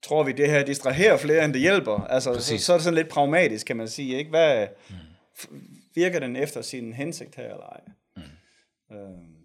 tror 0.02 0.24
vi, 0.24 0.32
det 0.32 0.50
her 0.50 0.66
distraherer 0.66 1.18
flere, 1.18 1.46
end 1.46 1.54
det 1.54 1.62
hjælper? 1.62 2.00
Altså, 2.00 2.30
så, 2.30 2.38
Præcis. 2.38 2.62
så 2.62 2.74
er 2.74 2.78
det 2.78 2.84
sådan 2.84 2.98
lidt 2.98 3.10
pragmatisk, 3.10 3.66
kan 3.68 3.78
man 3.78 3.88
sige, 3.88 4.18
ikke? 4.18 4.30
Hvad, 4.30 4.68
f- 5.38 5.56
virker 5.96 6.20
den 6.20 6.36
efter 6.36 6.62
sin 6.62 6.94
hensigt 6.94 7.36
her, 7.36 7.44
eller 7.44 7.66
ej? 7.66 7.82
Mm. 8.16 8.96
Øhm, 8.98 9.36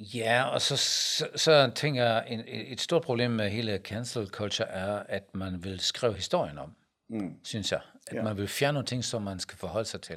Ja, 0.00 0.44
og 0.44 0.60
så, 0.62 0.76
så, 0.76 1.26
så 1.36 1.70
tænker 1.74 2.04
jeg, 2.04 2.24
en, 2.28 2.42
et 2.46 2.80
stort 2.80 3.02
problem 3.02 3.30
med 3.30 3.50
hele 3.50 3.78
cancel 3.84 4.26
culture 4.26 4.68
er, 4.68 5.02
at 5.08 5.22
man 5.34 5.64
vil 5.64 5.80
skrive 5.80 6.14
historien 6.14 6.58
om, 6.58 6.72
mm. 7.10 7.34
synes 7.44 7.72
jeg. 7.72 7.80
At 8.06 8.16
Ja. 8.16 8.22
man 8.22 8.36
vil 8.36 8.48
fjerne 8.48 8.72
nogle 8.74 8.86
ting, 8.86 9.04
som 9.04 9.22
man 9.22 9.38
skal 9.40 9.58
forholde 9.58 9.88
sig 9.88 10.00
til. 10.00 10.16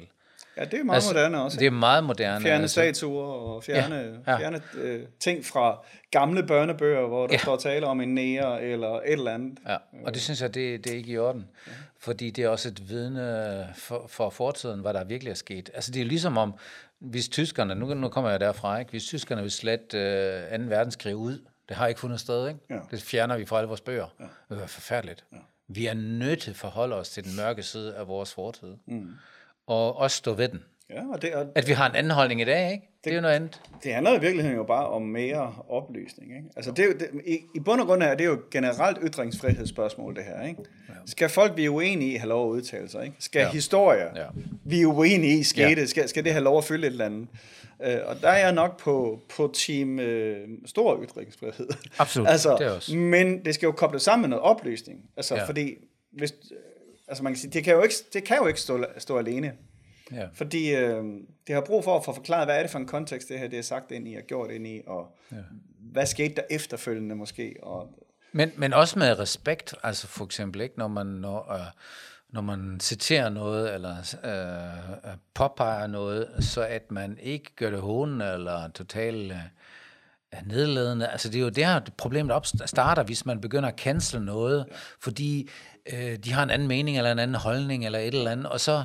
ja, 0.56 0.64
det 0.64 0.74
er 0.80 0.84
meget 0.84 0.96
altså, 0.96 1.12
moderne 1.14 1.42
også. 1.42 1.58
Det 1.58 1.66
er 1.66 1.70
meget 1.70 2.04
moderne. 2.04 2.42
Fjerne 2.44 2.62
altså. 2.62 2.74
statuer 2.74 3.24
og 3.26 3.64
fjerne, 3.64 3.96
ja, 4.26 4.32
Ja, 4.32 4.38
fjerne 4.38 4.62
øh, 4.74 5.02
ting 5.20 5.44
fra 5.44 5.84
gamle 6.10 6.46
børnebøger, 6.46 7.06
hvor 7.06 7.26
der 7.26 7.32
ja. 7.32 7.36
Ja. 7.36 7.38
står 7.42 7.56
tale 7.56 7.86
om 7.86 8.00
en 8.00 8.14
nære 8.14 8.62
eller 8.62 8.88
et 8.88 9.12
eller 9.12 9.34
andet. 9.34 9.58
Ja, 9.68 9.76
og 10.04 10.14
det 10.14 10.22
synes 10.22 10.42
jeg, 10.42 10.54
det, 10.54 10.84
det 10.84 10.92
er 10.92 10.96
ikke 10.96 11.12
i 11.12 11.18
orden. 11.18 11.46
Ja. 11.66 11.72
Fordi 12.04 12.30
det 12.30 12.44
er 12.44 12.48
også 12.48 12.68
et 12.68 12.88
vidne 12.88 13.68
for, 13.74 14.06
for 14.08 14.30
fortiden, 14.30 14.80
hvad 14.80 14.94
der 14.94 15.04
virkelig 15.04 15.30
er 15.30 15.34
sket. 15.34 15.70
Altså 15.74 15.90
det 15.90 16.02
er 16.02 16.06
ligesom 16.06 16.38
om, 16.38 16.54
hvis 16.98 17.28
tyskerne, 17.28 17.74
nu, 17.74 17.94
nu 17.94 18.08
kommer 18.08 18.30
jeg 18.30 18.40
derfra, 18.40 18.78
ikke? 18.78 18.90
hvis 18.90 19.04
tyskerne 19.04 19.42
vil 19.42 19.50
slet 19.50 19.94
øh, 19.94 20.58
2. 20.58 20.64
verdenskrig 20.64 21.16
ud, 21.16 21.38
det 21.68 21.76
har 21.76 21.86
ikke 21.86 22.00
fundet 22.00 22.20
sted, 22.20 22.48
ikke? 22.48 22.60
Ja. 22.70 22.78
det 22.90 23.02
fjerner 23.02 23.36
vi 23.36 23.46
fra 23.46 23.56
alle 23.56 23.68
vores 23.68 23.80
bøger. 23.80 24.06
Ja. 24.20 24.24
Det 24.48 24.58
være 24.58 24.68
forfærdeligt. 24.68 25.24
Ja. 25.32 25.38
Vi 25.68 25.86
er 25.86 25.94
nødt 25.94 26.40
til 26.40 26.50
at 26.50 26.56
forholde 26.56 26.96
os 26.96 27.08
til 27.08 27.24
den 27.24 27.36
mørke 27.36 27.62
side 27.62 27.94
af 27.94 28.08
vores 28.08 28.34
fortid. 28.34 28.74
Mm. 28.86 29.14
Og 29.66 29.96
også 29.96 30.16
stå 30.16 30.32
ved 30.32 30.48
den. 30.48 30.64
Ja, 30.90 31.02
og 31.12 31.22
det, 31.22 31.34
og 31.34 31.46
At 31.54 31.68
vi 31.68 31.72
har 31.72 31.90
en 31.90 31.96
anden 31.96 32.12
holdning 32.12 32.40
i 32.40 32.44
dag, 32.44 32.72
ikke? 32.72 32.93
Det, 33.04 33.10
er 33.10 33.14
jo 33.14 33.20
noget 33.20 33.34
andet. 33.34 33.60
det 33.84 33.94
handler 33.94 34.14
i 34.18 34.20
virkeligheden 34.20 34.56
jo 34.56 34.64
bare 34.64 34.86
om 34.88 35.02
mere 35.02 35.54
oplysning. 35.68 36.30
Ikke? 36.36 36.48
Altså 36.56 36.70
det 36.70 36.78
er 36.78 36.86
jo, 36.86 36.92
det, 36.92 37.08
i, 37.26 37.38
I 37.54 37.60
bund 37.60 37.80
og 37.80 37.86
grund 37.86 38.02
er 38.02 38.14
det 38.14 38.24
jo 38.26 38.38
generelt 38.50 38.98
ytringsfrihedsspørgsmål, 39.02 40.16
det 40.16 40.24
her. 40.24 40.42
Ikke? 40.46 40.60
Ja. 40.88 40.94
Skal 41.06 41.28
folk, 41.28 41.58
er 41.60 41.68
uenige 41.68 42.12
i, 42.12 42.16
have 42.16 42.28
lov 42.28 42.48
at 42.50 42.52
udtale 42.56 42.88
sig? 42.88 43.04
Ikke? 43.04 43.16
Skal 43.18 43.40
ja. 43.40 43.50
Historier, 43.50 44.08
ja. 44.16 44.26
Vi 44.64 44.82
er 44.82 44.86
uenige 44.86 45.38
i, 45.38 45.42
skete, 45.42 45.80
Ja. 45.80 45.86
skal, 45.86 46.08
skal 46.08 46.24
det 46.24 46.32
have 46.32 46.44
lov 46.44 46.58
at 46.58 46.64
fylde 46.64 46.86
et 46.86 46.90
eller 46.90 47.04
andet? 47.04 47.28
Øh, 47.84 47.96
og 48.06 48.16
der 48.20 48.28
er 48.28 48.38
jeg 48.38 48.52
nok 48.52 48.80
på, 48.80 49.20
på 49.36 49.50
team 49.54 49.98
øh, 50.00 50.48
stor 50.66 51.04
ytringsfrihed. 51.04 51.68
Absolut, 51.98 52.28
altså, 52.28 52.56
det 52.58 52.70
også. 52.70 52.96
Men 52.96 53.44
det 53.44 53.54
skal 53.54 53.66
jo 53.66 53.72
kobles 53.72 54.02
sammen 54.02 54.20
med 54.22 54.28
noget 54.28 54.42
oplysning. 54.42 55.00
Altså, 55.16 55.34
Ja. 55.34 55.44
fordi 55.44 55.74
hvis, 56.12 56.30
øh, 56.52 56.56
altså 57.08 57.22
man 57.24 57.32
kan 57.32 57.40
sige, 57.40 57.50
det 57.50 57.64
kan 57.64 57.74
jo 57.74 57.82
ikke, 57.82 57.94
det 58.12 58.24
kan 58.24 58.36
jo 58.36 58.46
ikke 58.46 58.60
stå, 58.60 58.84
stå 58.98 59.18
alene. 59.18 59.52
Ja. 60.12 60.26
Fordi 60.34 60.74
øh, 60.74 61.04
det 61.46 61.54
har 61.54 61.60
brug 61.66 61.84
for 61.84 61.96
at 61.96 62.04
få 62.04 62.12
forklaret, 62.12 62.46
hvad 62.46 62.58
er 62.58 62.62
det 62.62 62.70
for 62.70 62.78
en 62.78 62.86
kontekst, 62.86 63.28
det 63.28 63.38
her 63.38 63.48
det 63.48 63.58
er 63.58 63.62
sagt 63.62 63.90
ind 63.90 64.08
i 64.08 64.14
og 64.14 64.22
gjort 64.22 64.50
ind 64.50 64.66
i, 64.66 64.80
og 64.86 65.16
ja. 65.32 65.36
hvad 65.78 66.06
skete 66.06 66.34
der 66.34 66.42
efterfølgende 66.50 67.14
måske. 67.14 67.56
Og, 67.62 67.98
Men, 68.32 68.52
men 68.56 68.72
også 68.72 68.98
med 68.98 69.18
respekt, 69.18 69.74
altså 69.82 70.06
for 70.06 70.24
eksempel 70.24 70.60
ikke, 70.60 70.78
når 70.78 70.88
man, 70.88 71.06
når, 71.06 71.52
øh, 71.52 71.60
når 72.28 72.40
man 72.40 72.80
citerer 72.80 73.28
noget, 73.28 73.74
eller 73.74 73.96
øh, 74.24 75.10
øh, 75.10 75.16
påpeger 75.34 75.86
noget, 75.86 76.28
så 76.40 76.62
at 76.62 76.90
man 76.90 77.18
ikke 77.22 77.56
gør 77.56 77.70
det 77.70 77.80
hånende, 77.80 78.32
eller 78.32 78.68
totalt 78.68 79.32
øh, 79.32 79.38
nedladende. 80.46 81.08
Altså 81.08 81.28
det 81.28 81.36
er 81.38 81.42
jo 81.42 81.48
der, 81.48 81.80
problemet 81.96 82.32
op 82.32 82.46
starter, 82.66 83.02
hvis 83.02 83.26
man 83.26 83.40
begynder 83.40 83.68
at 83.68 83.78
cancel 83.78 84.22
noget, 84.22 84.66
fordi 85.00 85.50
øh, 85.92 86.16
de 86.16 86.32
har 86.32 86.42
en 86.42 86.50
anden 86.50 86.68
mening, 86.68 86.96
eller 86.96 87.12
en 87.12 87.18
anden 87.18 87.34
holdning, 87.34 87.86
eller 87.86 87.98
et 87.98 88.14
eller 88.14 88.30
andet, 88.30 88.46
og 88.46 88.60
så, 88.60 88.84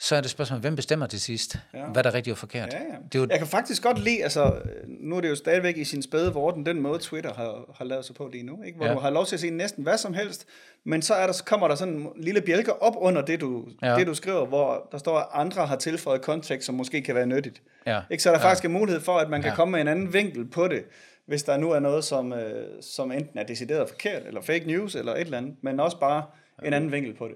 så 0.00 0.16
er 0.16 0.20
det 0.20 0.30
spørgsmål, 0.30 0.60
hvem 0.60 0.76
bestemmer 0.76 1.06
til 1.06 1.20
sidst, 1.20 1.56
ja. 1.74 1.84
hvad 1.86 2.02
der 2.04 2.10
er 2.10 2.14
rigtigt 2.14 2.34
og 2.34 2.38
forkert. 2.38 2.72
ja, 2.72 2.78
ja. 2.78 2.84
Det 3.12 3.14
er 3.14 3.18
jo, 3.18 3.26
Jeg 3.30 3.38
kan 3.38 3.46
faktisk 3.48 3.82
godt 3.82 3.98
lide, 3.98 4.22
altså 4.22 4.52
nu 4.86 5.16
er 5.16 5.20
det 5.20 5.28
jo 5.28 5.34
stadigvæk 5.34 5.76
i 5.76 5.84
sin 5.84 6.02
spæde 6.02 6.32
vorden, 6.32 6.66
den 6.66 6.80
måde 6.80 6.98
Twitter 6.98 7.34
har, 7.34 7.74
har 7.74 7.84
lavet 7.84 8.04
sig 8.04 8.14
på 8.14 8.28
lige 8.32 8.42
nu, 8.44 8.62
ikke? 8.62 8.76
hvor 8.76 8.86
ja. 8.86 8.92
Du 8.94 8.98
har 8.98 9.10
lov 9.10 9.26
til 9.26 9.36
at 9.36 9.40
sige 9.40 9.50
næsten 9.50 9.82
hvad 9.82 9.98
som 9.98 10.14
helst, 10.14 10.46
men 10.84 11.02
så, 11.02 11.14
er 11.14 11.26
der, 11.26 11.32
så 11.32 11.44
kommer 11.44 11.68
der 11.68 11.74
sådan 11.74 11.94
en 11.94 12.08
lille 12.16 12.40
bjælke 12.40 12.82
op 12.82 12.94
under 12.96 13.22
det 13.22 13.40
du. 13.40 13.64
Ja. 13.82 13.94
det, 13.96 14.06
du 14.06 14.14
skriver, 14.14 14.46
hvor 14.46 14.88
der 14.92 14.98
står, 14.98 15.18
at 15.18 15.26
andre 15.32 15.66
har 15.66 15.76
tilføjet 15.76 16.22
kontekst, 16.22 16.66
som 16.66 16.74
måske 16.74 17.02
kan 17.02 17.14
være 17.14 17.26
nyttigt. 17.26 17.62
Ja. 17.86 18.00
Ikke? 18.10 18.22
Så 18.22 18.28
er 18.30 18.34
der 18.34 18.40
Ja. 18.40 18.46
faktisk 18.48 18.64
en 18.64 18.72
mulighed 18.72 19.00
for, 19.02 19.18
at 19.18 19.30
man 19.30 19.42
kan 19.42 19.50
Ja. 19.50 19.54
komme 19.56 19.72
med 19.72 19.80
en 19.80 19.88
anden 19.88 20.12
vinkel 20.12 20.44
på 20.50 20.68
det, 20.68 20.84
hvis 21.26 21.42
der 21.42 21.56
nu 21.56 21.70
er 21.70 21.78
noget, 21.80 22.04
som, 22.04 22.32
øh, 22.32 22.64
som 22.80 23.12
enten 23.12 23.38
er 23.38 23.44
decideret 23.44 23.88
forkert, 23.88 24.22
eller 24.26 24.40
fake 24.42 24.64
news, 24.66 24.94
eller 24.94 25.12
et 25.14 25.20
eller 25.20 25.38
andet, 25.38 25.54
men 25.62 25.80
også 25.80 26.00
bare 26.00 26.22
en 26.64 26.72
anden 26.72 26.92
vinkel 26.92 27.14
på 27.16 27.28
det. 27.28 27.34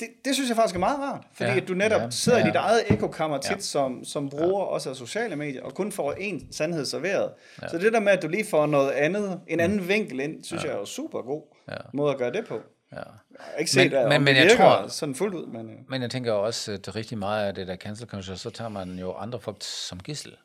Det, 0.00 0.08
det 0.24 0.34
synes 0.34 0.48
jeg 0.48 0.56
faktisk 0.56 0.74
er 0.74 0.78
meget 0.80 0.98
rart, 0.98 1.24
fordi 1.32 1.48
ja. 1.50 1.54
Ja. 1.56 1.60
at 1.62 1.68
du 1.68 1.74
netop 1.74 2.00
Ja. 2.00 2.10
sidder 2.10 2.38
i 2.38 2.40
Ja. 2.40 2.46
dit 2.46 2.54
eget 2.56 2.80
ekokammer 2.90 3.38
tit, 3.38 3.50
Ja. 3.50 3.58
som, 3.60 4.04
som 4.04 4.28
bruger 4.30 4.62
også 4.64 4.90
af 4.90 4.96
sociale 4.96 5.36
medier, 5.36 5.62
og 5.62 5.74
kun 5.74 5.92
får 5.92 6.12
en 6.12 6.52
sandhed 6.52 6.84
serveret. 6.86 7.30
Ja. 7.62 7.68
Så 7.68 7.78
det 7.78 7.92
der 7.92 8.00
med, 8.00 8.12
at 8.12 8.22
du 8.22 8.28
lige 8.28 8.44
får 8.44 8.66
noget 8.66 8.90
andet, 8.90 9.40
en 9.48 9.60
anden 9.60 9.88
vinkel 9.88 10.20
ind, 10.20 10.44
synes 10.44 10.62
ja. 10.64 10.68
jeg 10.68 10.74
er 10.74 10.78
jo 10.80 10.84
super 10.86 11.22
god 11.22 11.42
Ja. 11.68 11.74
måde 11.94 12.12
at 12.12 12.18
gøre 12.18 12.32
det 12.32 12.46
på. 12.48 12.54
ja. 12.92 12.96
Jeg 12.96 13.04
har 13.40 13.58
ikke 13.58 13.70
set, 13.70 13.92
Men- 13.92 14.00
men, 14.00 14.08
men- 14.08 14.24
men 14.24 14.36
det 14.36 14.44
jeg 14.44 14.56
tror- 14.56 14.88
sådan 14.88 15.14
fuldt 15.14 15.34
ud, 15.34 15.46
men... 15.46 15.70
øh, 15.70 15.76
Men 15.88 16.02
jeg 16.02 16.10
tænker 16.10 16.32
også, 16.32 16.72
at 16.72 16.96
rigtig 16.96 17.18
meget 17.18 17.46
af 17.46 17.54
det 17.54 17.66
der 17.68 17.76
cancel 17.76 18.08
culture, 18.08 18.36
så 18.36 18.50
tager 18.50 18.68
man 18.68 18.98
jo 18.98 19.12
andre 19.12 19.40
folk 19.40 19.56
som 19.60 20.00
gissel. 20.00 20.36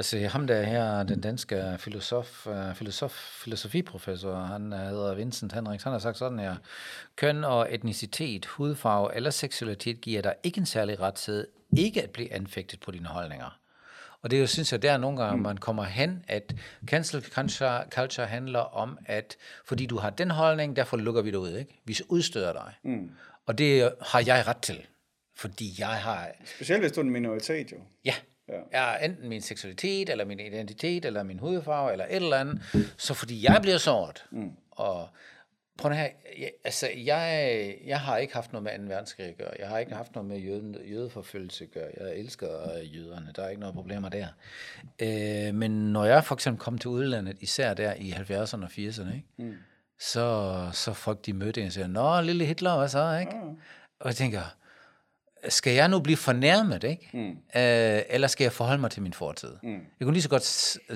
Altså 0.00 0.28
ham 0.28 0.46
der 0.46 0.62
her, 0.62 1.02
den 1.02 1.20
danske 1.20 1.76
filosof, 1.78 2.46
uh, 2.46 2.74
filosof, 2.74 3.12
filosofiprofessor, 3.12 4.34
han 4.34 4.72
uh, 4.72 4.78
hedder 4.78 5.14
Vincent 5.14 5.52
Henriks, 5.52 5.84
han 5.84 5.92
har 5.92 5.98
sagt 5.98 6.18
sådan 6.18 6.38
her, 6.38 6.56
køn 7.16 7.44
og 7.44 7.74
etnicitet, 7.74 8.46
hudfarve 8.46 9.14
eller 9.14 9.30
seksualitet 9.30 10.00
giver 10.00 10.22
dig 10.22 10.34
ikke 10.42 10.58
en 10.58 10.66
særlig 10.66 11.00
ret 11.00 11.14
til 11.14 11.46
ikke 11.76 12.02
at 12.02 12.10
blive 12.10 12.32
anfægtet 12.32 12.80
på 12.80 12.90
dine 12.90 13.08
holdninger. 13.08 13.58
Og 14.22 14.30
det 14.30 14.36
er 14.36 14.40
jo, 14.40 14.46
synes 14.46 14.72
jeg, 14.72 14.82
der 14.82 14.92
er 14.92 14.96
nogle 14.96 15.22
gange, 15.22 15.36
mm. 15.36 15.42
man 15.42 15.56
kommer 15.56 15.84
hen, 15.84 16.24
at 16.28 16.54
cancel 16.86 17.22
culture, 17.22 17.84
culture 17.94 18.26
handler 18.26 18.60
om, 18.60 18.98
at 19.06 19.36
fordi 19.64 19.86
du 19.86 19.98
har 19.98 20.10
den 20.10 20.30
holdning, 20.30 20.76
derfor 20.76 20.96
lukker 20.96 21.22
vi 21.22 21.30
dig 21.30 21.38
ud, 21.38 21.56
ikke? 21.56 21.80
Vi 21.84 21.96
udstøder 22.08 22.52
dig. 22.52 22.74
Mm. 22.82 23.10
Og 23.46 23.58
det 23.58 23.92
har 24.02 24.22
jeg 24.26 24.46
ret 24.46 24.62
til, 24.62 24.86
fordi 25.36 25.74
jeg 25.78 25.88
har... 26.02 26.28
Specielt 26.44 26.82
hvis 26.82 26.92
du 26.92 27.00
er 27.00 27.04
en 27.04 27.10
minoritet, 27.10 27.72
jo. 27.72 27.76
Ja, 28.04 28.14
Ja. 28.50 28.60
Er 28.70 29.04
enten 29.04 29.28
min 29.28 29.42
seksualitet, 29.42 30.08
eller 30.08 30.24
min 30.24 30.40
identitet, 30.40 31.04
eller 31.04 31.22
min 31.22 31.38
hudfarve, 31.38 31.92
eller 31.92 32.04
et 32.04 32.16
eller 32.16 32.36
andet. 32.36 32.60
Så 32.96 33.14
fordi 33.14 33.44
jeg 33.44 33.58
bliver 33.62 33.78
såret, 33.78 34.24
mm. 34.30 34.52
og 34.70 35.08
prøv 35.80 35.92
her, 35.92 36.08
jeg, 36.38 36.50
altså 36.64 36.88
jeg, 36.96 37.74
jeg 37.86 38.00
har 38.00 38.16
ikke 38.16 38.34
haft 38.34 38.52
noget 38.52 38.62
med 38.62 38.88
2. 38.88 38.94
verdenskrig 38.94 39.26
at 39.26 39.36
gøre. 39.36 39.50
Jeg 39.58 39.68
har 39.68 39.78
ikke 39.78 39.94
haft 39.94 40.14
noget 40.14 40.28
med 40.28 40.38
jøde, 40.38 40.78
jødeforfølgelse 40.90 41.64
at 41.64 41.70
gøre. 41.70 41.88
Jeg 42.00 42.16
elsker 42.16 42.48
jøderne. 42.82 43.32
Der 43.36 43.42
er 43.42 43.48
ikke 43.48 43.60
noget 43.60 43.74
problemer 43.74 44.08
der. 44.08 44.26
Øh, 45.02 45.54
men 45.54 45.92
når 45.92 46.04
jeg 46.04 46.24
for 46.24 46.34
eksempel 46.34 46.60
kom 46.60 46.78
til 46.78 46.90
udlandet, 46.90 47.36
især 47.40 47.74
der 47.74 47.94
i 47.94 48.10
70'erne 48.10 48.64
og 48.64 48.70
80'erne, 48.70 49.14
ikke? 49.14 49.26
Mm. 49.36 49.54
Så, 49.98 50.68
så 50.72 50.92
folk 50.92 51.26
de 51.26 51.32
mødte 51.32 51.60
en 51.60 51.66
og 51.66 51.72
siger, 51.72 51.86
Nå, 51.86 52.20
lille 52.20 52.44
Hitler, 52.44 52.78
hvad 52.78 52.88
så? 52.88 53.16
Ikke? 53.20 53.32
Mm. 53.32 53.56
Og 54.00 54.06
jeg 54.06 54.16
tænker, 54.16 54.56
skal 55.48 55.72
jeg 55.72 55.88
nu 55.88 56.00
blive 56.00 56.16
fornærmet, 56.16 56.84
ikke? 56.84 57.10
Mm. 57.12 57.28
Øh, 57.30 58.02
eller 58.08 58.28
skal 58.28 58.44
jeg 58.44 58.52
forholde 58.52 58.80
mig 58.80 58.90
til 58.90 59.02
min 59.02 59.12
fortid? 59.12 59.52
Mm. 59.62 59.70
Jeg 59.70 59.80
kunne 60.02 60.12
lige 60.12 60.22
så 60.22 60.28
godt 60.28 60.44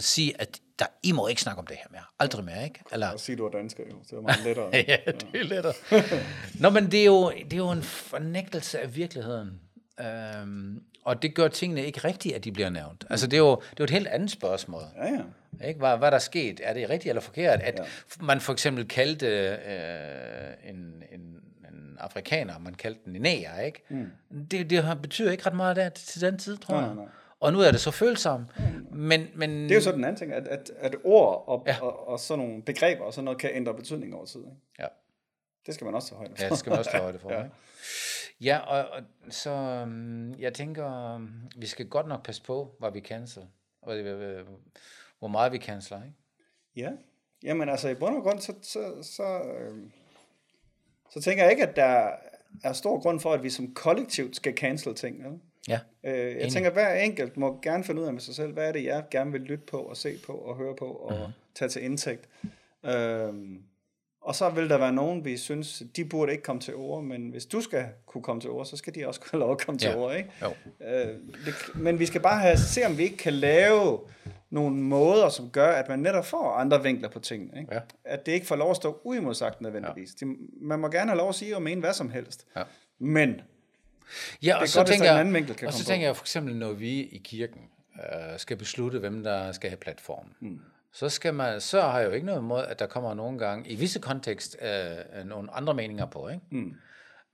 sige, 0.02 0.40
at 0.40 0.60
der, 0.78 0.86
I 1.02 1.12
må 1.12 1.26
ikke 1.26 1.42
snakke 1.42 1.58
om 1.58 1.66
det 1.66 1.76
her 1.76 1.86
mere. 1.90 2.02
Aldrig 2.18 2.44
mere, 2.44 2.64
ikke? 2.64 2.80
Eller... 2.92 3.08
Og 3.08 3.20
sige, 3.20 3.36
du 3.36 3.46
er 3.46 3.50
dansker, 3.50 3.84
jo. 3.90 3.96
Det 4.10 4.12
er 4.12 4.20
meget 4.20 4.44
lettere. 4.44 4.70
ja, 4.88 4.96
det 5.06 5.40
er 5.40 5.44
lettere. 5.44 5.74
Nå, 6.62 6.70
men 6.70 6.90
det 6.90 7.00
er, 7.00 7.04
jo, 7.04 7.30
det 7.30 7.52
er 7.52 7.56
jo 7.56 7.70
en 7.70 7.82
fornægtelse 7.82 8.80
af 8.80 8.96
virkeligheden. 8.96 9.60
Øhm, 10.00 10.82
og 11.04 11.22
det 11.22 11.34
gør 11.34 11.48
tingene 11.48 11.86
ikke 11.86 12.00
rigtigt, 12.04 12.34
at 12.34 12.44
de 12.44 12.52
bliver 12.52 12.70
nævnt. 12.70 13.04
Altså, 13.10 13.26
det 13.26 13.36
er 13.36 13.40
jo, 13.40 13.56
det 13.56 13.70
er 13.70 13.74
jo 13.80 13.84
et 13.84 13.90
helt 13.90 14.06
andet 14.06 14.30
spørgsmål. 14.30 14.82
Ja, 14.96 15.12
ja. 15.12 15.20
Ikke? 15.68 15.78
Hvad, 15.78 15.96
hvad 15.96 16.10
der 16.10 16.16
er 16.16 16.20
sket? 16.20 16.60
Er 16.64 16.74
det 16.74 16.90
rigtigt 16.90 17.10
eller 17.10 17.22
forkert? 17.22 17.60
At 17.60 17.74
ja. 17.78 17.84
man 18.24 18.40
for 18.40 18.52
eksempel 18.52 18.88
kaldte 18.88 19.26
øh, 19.26 20.70
en, 20.70 21.02
en 21.12 21.33
afrikaner, 21.98 22.58
man 22.58 22.74
kaldte 22.74 23.00
den 23.04 23.22
næger, 23.22 23.60
ikke? 23.60 23.82
Mm. 23.88 24.10
Det, 24.50 24.70
det 24.70 24.98
betyder 25.02 25.32
ikke 25.32 25.46
ret 25.46 25.56
meget 25.56 25.76
der 25.76 25.88
til 25.88 26.20
den 26.20 26.38
tid, 26.38 26.56
tror 26.56 26.74
jeg. 26.74 26.86
Nej, 26.86 26.94
nej. 26.94 27.08
Og 27.40 27.52
nu 27.52 27.60
er 27.60 27.70
det 27.70 27.80
så 27.80 27.90
følsomt. 27.90 28.58
Mm. 28.58 28.96
Men, 28.96 29.26
men, 29.34 29.50
det 29.50 29.70
er 29.70 29.74
jo 29.74 29.80
så 29.80 29.92
den 29.92 30.04
anden 30.04 30.16
ting, 30.16 30.32
at, 30.32 30.48
at, 30.48 30.70
at 30.78 30.96
ord 31.04 31.44
og, 31.46 31.64
ja. 31.66 31.80
og, 31.82 32.08
og 32.08 32.20
sådan 32.20 32.44
nogle 32.44 32.62
begreber 32.62 33.04
og 33.04 33.14
sådan 33.14 33.24
noget 33.24 33.40
kan 33.40 33.50
ændre 33.54 33.74
betydning 33.74 34.14
over 34.14 34.24
tid. 34.24 34.40
Ikke? 34.40 34.56
Ja. 34.78 34.86
Det 35.66 35.74
skal 35.74 35.84
man 35.84 35.94
også 35.94 36.08
tage 36.08 36.18
højde 36.18 36.34
for. 36.36 36.44
Ja, 36.44 36.50
det 36.50 36.58
skal 36.58 36.70
man 36.70 36.78
også 36.78 36.90
tage 36.90 37.02
højde 37.02 37.18
for. 37.18 37.32
ja. 37.34 37.44
Ikke? 37.44 37.54
Ja, 38.40 38.58
og, 38.58 38.88
og 38.90 39.02
så 39.30 39.82
um, 39.82 40.34
jeg 40.38 40.54
tænker, 40.54 41.14
um, 41.14 41.30
vi 41.56 41.66
skal 41.66 41.88
godt 41.88 42.08
nok 42.08 42.24
passe 42.24 42.42
på, 42.42 42.76
hvad 42.78 42.90
vi 42.92 43.00
cancel, 43.00 43.42
og 43.82 43.96
hvor 45.18 45.28
meget 45.28 45.52
vi 45.52 45.58
canceler, 45.58 46.02
ikke? 46.02 46.16
Ja, 46.76 46.90
jamen 47.42 47.68
altså 47.68 47.88
i 47.88 47.94
bund 47.94 48.16
og 48.16 48.22
grund, 48.22 48.40
så, 48.40 48.54
så, 48.62 49.02
så 49.02 49.42
øh, 49.42 49.78
så 51.14 51.20
tænker 51.20 51.42
jeg 51.42 51.52
ikke, 51.52 51.68
at 51.68 51.76
der 51.76 52.10
er 52.64 52.72
stor 52.72 53.00
grund 53.00 53.20
for, 53.20 53.32
at 53.32 53.42
vi 53.42 53.50
som 53.50 53.74
kollektivt 53.74 54.36
skal 54.36 54.54
cancel 54.54 54.94
ting. 54.94 55.16
Eller? 55.16 55.38
Ja. 55.68 55.78
Øh, 56.04 56.18
jeg 56.18 56.40
enig. 56.40 56.52
tænker, 56.52 56.70
at 56.70 56.74
hver 56.74 56.94
enkelt 56.94 57.36
må 57.36 57.58
gerne 57.62 57.84
finde 57.84 58.00
ud 58.00 58.06
af 58.06 58.12
med 58.12 58.20
sig 58.20 58.34
selv, 58.34 58.52
hvad 58.52 58.68
er 58.68 58.72
det, 58.72 58.84
jeg 58.84 59.04
gerne 59.10 59.32
vil 59.32 59.40
lytte 59.40 59.64
på 59.66 59.76
og 59.76 59.96
se 59.96 60.18
på 60.26 60.32
og 60.32 60.56
høre 60.56 60.76
på 60.76 60.84
og 60.84 61.10
uh-huh. 61.10 61.30
tage 61.54 61.68
til 61.68 61.84
indtægt. 61.84 62.28
Øhm, 62.84 63.62
og 64.20 64.34
så 64.34 64.50
vil 64.50 64.68
der 64.68 64.78
være 64.78 64.92
nogen, 64.92 65.24
vi 65.24 65.36
synes, 65.36 65.82
de 65.96 66.04
burde 66.04 66.32
ikke 66.32 66.44
komme 66.44 66.60
til 66.60 66.74
ord, 66.74 67.04
men 67.04 67.28
hvis 67.28 67.46
du 67.46 67.60
skal 67.60 67.84
kunne 68.06 68.22
komme 68.22 68.40
til 68.40 68.50
ord, 68.50 68.66
så 68.66 68.76
skal 68.76 68.94
de 68.94 69.08
også 69.08 69.20
kunne 69.20 69.38
lov 69.38 69.52
at 69.52 69.58
komme 69.66 69.78
ja. 69.82 69.88
til 69.88 69.98
ord. 69.98 70.16
Ikke? 70.16 70.30
Jo. 70.42 70.50
Øh, 70.86 71.14
det, 71.46 71.54
men 71.74 71.98
vi 71.98 72.06
skal 72.06 72.20
bare 72.20 72.40
have, 72.40 72.56
se, 72.56 72.86
om 72.86 72.98
vi 72.98 73.02
ikke 73.02 73.16
kan 73.16 73.32
lave 73.32 74.00
nogle 74.54 74.76
måder, 74.76 75.28
som 75.28 75.50
gør, 75.50 75.68
at 75.68 75.88
man 75.88 75.98
netop 75.98 76.26
får 76.26 76.52
andre 76.52 76.82
vinkler 76.82 77.08
på 77.08 77.18
tingene. 77.18 77.60
Ikke? 77.60 77.74
Ja. 77.74 77.80
At 78.04 78.26
det 78.26 78.32
ikke 78.32 78.46
får 78.46 78.56
lov 78.56 78.70
at 78.70 78.76
stå 78.76 79.00
uimodsagt 79.04 79.60
nødvendigvis. 79.60 80.14
Ja. 80.20 80.26
De, 80.26 80.36
man 80.60 80.78
må 80.78 80.88
gerne 80.88 81.10
have 81.10 81.18
lov 81.18 81.28
at 81.28 81.34
sige 81.34 81.56
og 81.56 81.62
mene 81.62 81.80
hvad 81.80 81.92
som 81.92 82.10
helst. 82.10 82.46
Ja. 82.56 82.62
Men 82.98 83.40
ja, 84.42 84.54
og 84.54 84.60
det 84.60 84.66
er 84.66 84.70
så 84.70 84.78
godt, 84.78 84.88
tænker, 84.88 85.12
en 85.12 85.34
anden 85.34 85.54
kan 85.54 85.68
Og 85.68 85.72
så 85.72 85.84
tænker 85.84 86.06
på. 86.06 86.08
jeg 86.08 86.16
for 86.16 86.22
eksempel, 86.22 86.56
når 86.56 86.72
vi 86.72 87.00
i 87.00 87.20
kirken 87.24 87.60
øh, 87.96 88.38
skal 88.38 88.56
beslutte, 88.56 88.98
hvem 88.98 89.22
der 89.22 89.52
skal 89.52 89.70
have 89.70 89.78
platform, 89.78 90.26
mm. 90.40 90.60
så, 90.92 91.08
skal 91.08 91.34
man, 91.34 91.60
så 91.60 91.80
har 91.80 91.98
jeg 91.98 92.06
jo 92.08 92.12
ikke 92.12 92.26
noget 92.26 92.40
imod, 92.40 92.64
at 92.64 92.78
der 92.78 92.86
kommer 92.86 93.14
nogle 93.14 93.38
gange, 93.38 93.70
i 93.70 93.74
visse 93.74 94.00
kontekst, 94.00 94.56
øh, 94.62 95.24
nogle 95.24 95.50
andre 95.52 95.74
meninger 95.74 96.06
på. 96.06 96.28
Ikke? 96.28 96.42
Mm. 96.50 96.74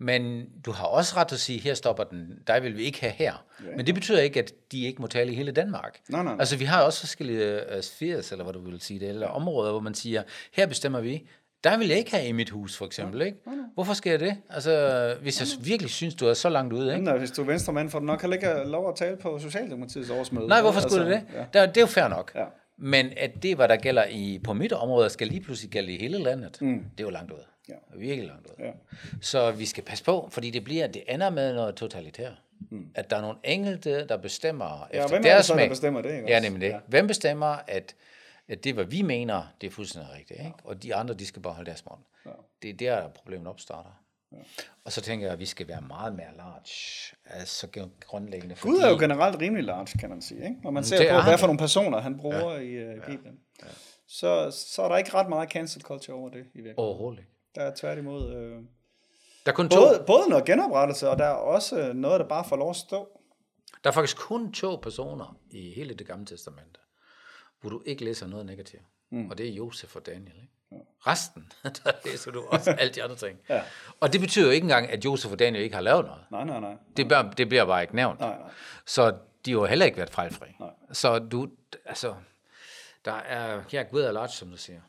Men 0.02 0.46
du 0.66 0.72
har 0.72 0.86
også 0.86 1.16
ret 1.16 1.28
til 1.28 1.36
at 1.36 1.40
sige, 1.40 1.60
her 1.60 1.74
stopper 1.74 2.04
den, 2.04 2.38
der 2.46 2.60
vil 2.60 2.76
vi 2.76 2.82
ikke 2.82 3.00
have 3.00 3.12
her. 3.12 3.44
Ja, 3.64 3.76
Men 3.76 3.86
det 3.86 3.94
betyder 3.94 4.20
ikke, 4.20 4.40
at 4.40 4.52
de 4.72 4.84
ikke 4.84 5.02
må 5.02 5.08
tale 5.08 5.32
i 5.32 5.34
hele 5.34 5.52
Danmark. 5.52 6.00
Nej, 6.08 6.22
nej. 6.22 6.36
Altså 6.38 6.56
vi 6.56 6.64
har 6.64 6.82
også 6.82 7.00
forskellige 7.00 7.56
uh, 7.76 7.82
spheres, 7.82 8.32
eller 8.32 8.44
hvad 8.44 8.54
du 8.54 8.60
vil 8.70 8.80
sige 8.80 9.00
det, 9.00 9.08
eller 9.08 9.26
områder, 9.26 9.70
hvor 9.70 9.80
man 9.80 9.94
siger, 9.94 10.22
her 10.52 10.66
bestemmer 10.66 11.00
vi, 11.00 11.28
der 11.64 11.78
vil 11.78 11.88
jeg 11.88 11.98
ikke 11.98 12.10
have 12.10 12.26
i 12.26 12.32
mit 12.32 12.50
hus, 12.50 12.76
for 12.76 12.86
eksempel. 12.86 13.22
Ikke? 13.22 13.38
Ja, 13.46 13.52
Hvorfor 13.74 14.08
jeg 14.08 14.20
det? 14.20 14.36
Altså, 14.50 15.16
hvis 15.22 15.40
jeg 15.40 15.66
virkelig 15.66 15.90
synes, 15.90 16.14
du 16.14 16.26
er 16.26 16.34
så 16.34 16.48
langt 16.48 16.72
ude. 16.72 16.92
Ikke? 16.92 17.04
Nej, 17.04 17.18
hvis 17.18 17.30
du 17.30 17.42
er 17.42 17.46
venstremand, 17.46 17.90
får 17.90 17.98
du 17.98 18.04
nok 18.04 18.20
heller 18.20 18.36
ikke 18.36 18.70
lov 18.70 18.88
at 18.88 18.96
tale 18.96 19.16
på 19.16 19.38
Socialdemokratiets 19.38 20.10
årsmøde. 20.10 20.48
Nej, 20.48 20.60
hvorfor 20.60 20.80
skulle 20.80 21.04
altså, 21.04 21.26
det 21.34 21.46
det? 21.52 21.58
Ja. 21.60 21.66
det 21.66 21.76
er 21.76 21.80
jo 21.80 21.86
fair 21.86 22.08
nok. 22.08 22.32
Ja. 22.34 22.44
Men 22.78 23.06
at 23.16 23.42
det, 23.42 23.56
hvad 23.56 23.68
der 23.68 23.76
gælder 23.76 24.04
i, 24.04 24.40
på 24.44 24.52
mit 24.52 24.72
område, 24.72 25.10
skal 25.10 25.26
lige 25.26 25.40
pludselig 25.40 25.70
gælde 25.70 25.92
i 25.92 25.98
hele 25.98 26.18
landet, 26.18 26.58
mm. 26.60 26.84
det 26.98 27.00
er 27.00 27.04
jo 27.04 27.10
langt 27.10 27.32
ud. 27.32 27.49
Ja. 27.70 27.98
Virkelig 27.98 28.26
langt 28.26 28.46
ud. 28.46 28.64
Ja. 28.64 28.70
Så 29.20 29.50
vi 29.50 29.66
skal 29.66 29.84
passe 29.84 30.04
på, 30.04 30.28
fordi 30.30 30.50
det 30.50 30.64
bliver, 30.64 30.86
det 30.86 31.04
ender 31.08 31.30
med 31.30 31.54
noget 31.54 31.74
totalitært. 31.76 32.42
Mm. 32.70 32.90
At 32.94 33.10
der 33.10 33.16
er 33.16 33.20
nogle 33.20 33.38
enkelte, 33.44 34.06
der 34.06 34.16
bestemmer 34.16 34.88
ja, 34.92 34.98
efter 34.98 35.08
hvem 35.08 35.22
deres 35.22 35.46
smag. 35.46 35.62
der 35.62 35.68
bestemmer 35.68 36.02
det? 36.02 36.14
Ikke 36.14 36.28
ja, 36.28 36.40
nemlig 36.40 36.60
det. 36.60 36.68
Ja. 36.68 36.78
Hvem 36.86 37.06
bestemmer, 37.06 37.46
at, 37.46 37.94
at 38.48 38.64
det, 38.64 38.74
hvad 38.74 38.84
vi 38.84 39.02
mener, 39.02 39.42
det 39.60 39.66
er 39.66 39.70
fuldstændig 39.70 40.12
rigtigt. 40.12 40.40
Ikke? 40.40 40.52
Ja. 40.64 40.68
Og 40.68 40.82
de 40.82 40.94
andre, 40.94 41.14
de 41.14 41.26
skal 41.26 41.42
bare 41.42 41.52
holde 41.52 41.66
deres 41.70 41.84
mund. 41.86 42.00
Ja. 42.26 42.30
Det 42.62 42.70
er 42.70 42.74
der, 42.74 43.08
problemet 43.08 43.46
opstarter. 43.46 43.90
Ja. 44.32 44.36
Og 44.84 44.92
så 44.92 45.00
tænker 45.00 45.26
jeg, 45.26 45.32
at 45.32 45.38
vi 45.38 45.46
skal 45.46 45.68
være 45.68 45.80
meget 45.80 46.14
mere 46.14 46.36
large, 46.36 47.16
altså 47.24 47.88
grundlæggende. 48.00 48.56
Fordi... 48.56 48.72
Gud 48.72 48.80
er 48.80 48.90
jo 48.90 48.96
generelt 48.98 49.40
rimelig 49.40 49.64
large, 49.64 49.98
kan 49.98 50.10
man 50.10 50.22
sige. 50.22 50.44
Ikke? 50.44 50.56
Når 50.62 50.70
man 50.70 50.84
ser 50.84 51.16
på, 51.16 51.22
hvad 51.22 51.38
for 51.38 51.46
nogle 51.46 51.58
personer 51.58 52.00
han 52.00 52.18
bruger 52.18 52.52
ja. 52.52 52.58
i, 52.58 52.88
uh, 52.88 52.96
i 52.96 53.00
Bibelen, 53.06 53.38
ja. 53.60 53.66
Ja. 53.66 53.72
Så, 54.06 54.50
så 54.50 54.82
er 54.82 54.88
der 54.88 54.96
ikke 54.96 55.14
ret 55.14 55.28
meget 55.28 55.50
cancel 55.50 55.82
culture 55.82 56.16
over 56.16 56.28
det 56.28 56.38
i 56.38 56.42
virkeligheden. 56.42 56.78
Overhovedet 56.78 57.18
ikke. 57.18 57.30
Der 57.54 57.62
er 57.62 57.72
tværtimod... 57.76 58.34
Øh, 58.34 58.58
der 59.46 59.52
er 59.52 59.56
kun 59.56 59.68
både, 59.68 59.98
to. 59.98 60.04
både 60.04 60.28
noget 60.28 60.44
genoprettelse, 60.44 61.08
og 61.10 61.18
der 61.18 61.24
er 61.24 61.34
også 61.34 61.92
noget, 61.94 62.20
der 62.20 62.28
bare 62.28 62.44
får 62.48 62.56
lov 62.56 62.70
at 62.70 62.76
stå. 62.76 63.08
Der 63.84 63.90
er 63.90 63.94
faktisk 63.94 64.16
kun 64.16 64.52
to 64.52 64.76
personer 64.76 65.36
i 65.50 65.72
hele 65.72 65.94
det 65.94 66.06
gamle 66.06 66.26
testamente, 66.26 66.80
hvor 67.60 67.70
du 67.70 67.82
ikke 67.86 68.04
læser 68.04 68.26
noget 68.26 68.46
negativt. 68.46 68.82
Mm. 69.10 69.30
Og 69.30 69.38
det 69.38 69.48
er 69.48 69.52
Josef 69.52 69.96
og 69.96 70.06
Daniel. 70.06 70.26
Ikke? 70.36 70.48
Ja. 70.72 70.76
Resten, 71.06 71.52
der 71.84 71.92
læser 72.04 72.30
du 72.30 72.44
også 72.48 72.70
alle 72.70 72.92
de 72.92 73.02
andre 73.02 73.16
ting. 73.16 73.38
ja. 73.48 73.62
Og 74.00 74.12
det 74.12 74.20
betyder 74.20 74.46
jo 74.46 74.50
ikke 74.52 74.64
engang, 74.64 74.90
at 74.90 75.04
Josef 75.04 75.32
og 75.32 75.38
Daniel 75.38 75.64
ikke 75.64 75.74
har 75.74 75.82
lavet 75.82 76.04
noget. 76.04 76.22
Nej, 76.30 76.44
nej, 76.44 76.60
nej. 76.60 76.76
Det, 76.96 77.06
bliver, 77.06 77.30
det 77.30 77.48
bliver 77.48 77.64
bare 77.64 77.82
ikke 77.82 77.96
nævnt. 77.96 78.20
Nej, 78.20 78.38
nej. 78.38 78.50
Så 78.86 79.10
de 79.44 79.50
har 79.50 79.58
jo 79.58 79.64
heller 79.64 79.86
ikke 79.86 79.98
været 79.98 80.10
fejlfri. 80.10 80.46
Nej. 80.60 80.70
Så 80.92 81.18
du, 81.18 81.48
altså, 81.84 82.14
der 83.04 83.12
er, 83.12 83.82
Gud 83.90 84.00
er 84.00 84.12
large, 84.12 84.28
som 84.28 84.50
du 84.50 84.56
siger. 84.56 84.80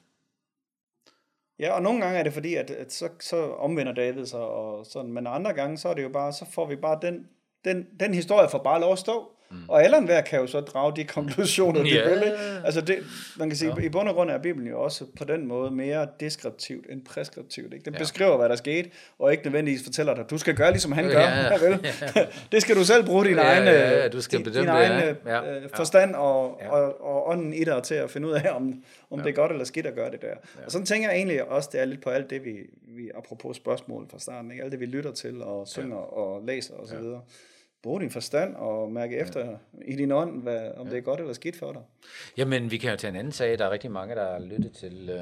Ja, 1.61 1.71
og 1.71 1.81
nogle 1.81 2.01
gange 2.01 2.19
er 2.19 2.23
det 2.23 2.33
fordi, 2.33 2.55
at, 2.55 2.71
at 2.71 2.93
så, 2.93 3.09
så 3.19 3.51
omvender 3.51 3.93
David 3.93 4.25
sig, 4.25 4.39
og 4.39 4.85
sådan, 4.85 5.11
men 5.11 5.27
andre 5.27 5.53
gange, 5.53 5.77
så 5.77 5.89
er 5.89 5.93
det 5.93 6.03
jo 6.03 6.09
bare, 6.09 6.33
så 6.33 6.45
får 6.45 6.65
vi 6.65 6.75
bare 6.75 6.99
den, 7.01 7.27
den, 7.65 7.87
den 7.99 8.13
historie 8.13 8.49
for 8.49 8.57
bare 8.57 8.81
lov 8.81 8.91
at 8.91 8.99
stå. 8.99 9.31
Mm. 9.51 9.57
Og 9.67 9.83
alle 9.83 10.01
hver 10.01 10.21
kan 10.21 10.39
jo 10.39 10.47
så 10.47 10.59
drage 10.59 10.95
de 10.95 11.03
konklusioner, 11.03 11.85
yeah. 11.85 12.09
de 12.09 12.19
vil. 12.19 12.33
Altså 12.65 12.81
det, 12.81 12.97
man 13.37 13.49
kan 13.49 13.57
sige, 13.57 13.73
ja. 13.77 13.85
i 13.85 13.89
bund 13.89 14.09
og 14.09 14.15
grund 14.15 14.31
er 14.31 14.37
Bibelen 14.37 14.67
jo 14.67 14.81
også 14.81 15.05
på 15.17 15.23
den 15.23 15.47
måde 15.47 15.71
mere 15.71 16.07
deskriptivt 16.19 16.85
end 16.89 17.05
preskriptivt. 17.05 17.73
Ikke? 17.73 17.85
Den 17.85 17.93
ja. 17.93 17.99
beskriver, 17.99 18.37
hvad 18.37 18.49
der 18.49 18.55
skete, 18.55 18.89
og 19.19 19.31
ikke 19.31 19.43
nødvendigvis 19.43 19.83
fortæller 19.83 20.15
dig, 20.15 20.29
du 20.29 20.37
skal 20.37 20.55
gøre, 20.55 20.71
ligesom 20.71 20.91
han 20.91 21.03
gør. 21.03 21.19
Ja, 21.19 21.43
ja. 21.53 21.69
Vel? 21.69 21.87
det 22.51 22.61
skal 22.61 22.75
du 22.75 22.83
selv 22.83 23.05
bruge 23.05 23.25
din 23.25 23.35
ja, 23.35 23.41
egen, 23.41 23.63
ja, 23.63 24.01
ja, 24.01 24.07
du 24.07 24.21
skal 24.21 24.45
din, 24.45 24.53
din 24.53 24.67
egen 24.67 25.15
ja. 25.25 25.55
Øh, 25.55 25.69
forstand 25.75 26.15
og, 26.15 26.59
ja. 26.61 26.69
og, 26.69 27.05
og 27.05 27.29
ånden 27.29 27.53
i 27.53 27.63
dig 27.63 27.83
til 27.83 27.95
at 27.95 28.11
finde 28.11 28.27
ud 28.27 28.33
af, 28.33 28.51
om, 28.55 28.83
om 29.11 29.19
ja. 29.19 29.23
det 29.23 29.29
er 29.29 29.35
godt 29.35 29.51
eller 29.51 29.65
skidt 29.65 29.85
at 29.85 29.95
gøre 29.95 30.11
det 30.11 30.21
der. 30.21 30.27
Ja. 30.27 30.65
Og 30.65 30.71
sådan 30.71 30.85
tænker 30.85 31.09
jeg 31.09 31.17
egentlig 31.17 31.49
også, 31.49 31.69
det 31.71 31.81
er 31.81 31.85
lidt 31.85 32.03
på 32.03 32.09
alt 32.09 32.29
det, 32.29 32.45
vi, 32.45 32.55
vi 32.87 33.11
apropos 33.15 33.57
spørgsmål 33.57 34.07
fra 34.11 34.19
starten, 34.19 34.51
ikke? 34.51 34.63
alt 34.63 34.71
det, 34.71 34.79
vi 34.79 34.85
lytter 34.85 35.11
til 35.11 35.41
og 35.41 35.67
synger 35.67 35.97
ja. 35.97 36.01
og 36.01 36.45
læser 36.45 36.73
osv., 36.73 36.95
og 36.95 37.03
ja 37.03 37.17
bruge 37.83 38.01
din 38.01 38.11
forstand 38.11 38.55
og 38.55 38.91
mærke 38.91 39.15
ja. 39.15 39.21
efter 39.21 39.57
i 39.85 39.95
din 39.95 40.11
ånd, 40.11 40.41
hvad, 40.41 40.71
om 40.77 40.87
ja. 40.87 40.91
det 40.91 40.97
er 40.97 41.01
godt 41.01 41.19
eller 41.19 41.33
skidt 41.33 41.55
for 41.55 41.71
dig. 41.71 41.81
Jamen, 42.37 42.71
vi 42.71 42.77
kan 42.77 42.91
jo 42.91 42.97
tage 42.97 43.09
en 43.09 43.15
anden 43.15 43.33
sag. 43.33 43.59
Der 43.59 43.65
er 43.65 43.71
rigtig 43.71 43.91
mange, 43.91 44.15
der 44.15 44.31
har 44.31 44.39
lyttet 44.39 44.73
til 44.73 45.09
uh, 45.09 45.15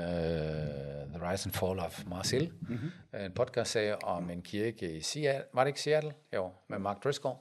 The 1.14 1.32
Rise 1.32 1.48
and 1.48 1.54
Fall 1.54 1.80
of 1.80 2.06
Marcel, 2.08 2.52
mm-hmm. 2.62 2.92
en 3.26 3.32
podcast-sag 3.32 4.04
om 4.04 4.30
en 4.30 4.42
kirke 4.42 4.92
i 4.92 5.02
Seattle. 5.02 5.44
Var 5.54 5.64
det 5.64 5.68
ikke 5.68 5.82
Seattle? 5.82 6.14
Jo, 6.36 6.50
med 6.68 6.80
Mark 6.80 7.04
Driscoll. 7.04 7.36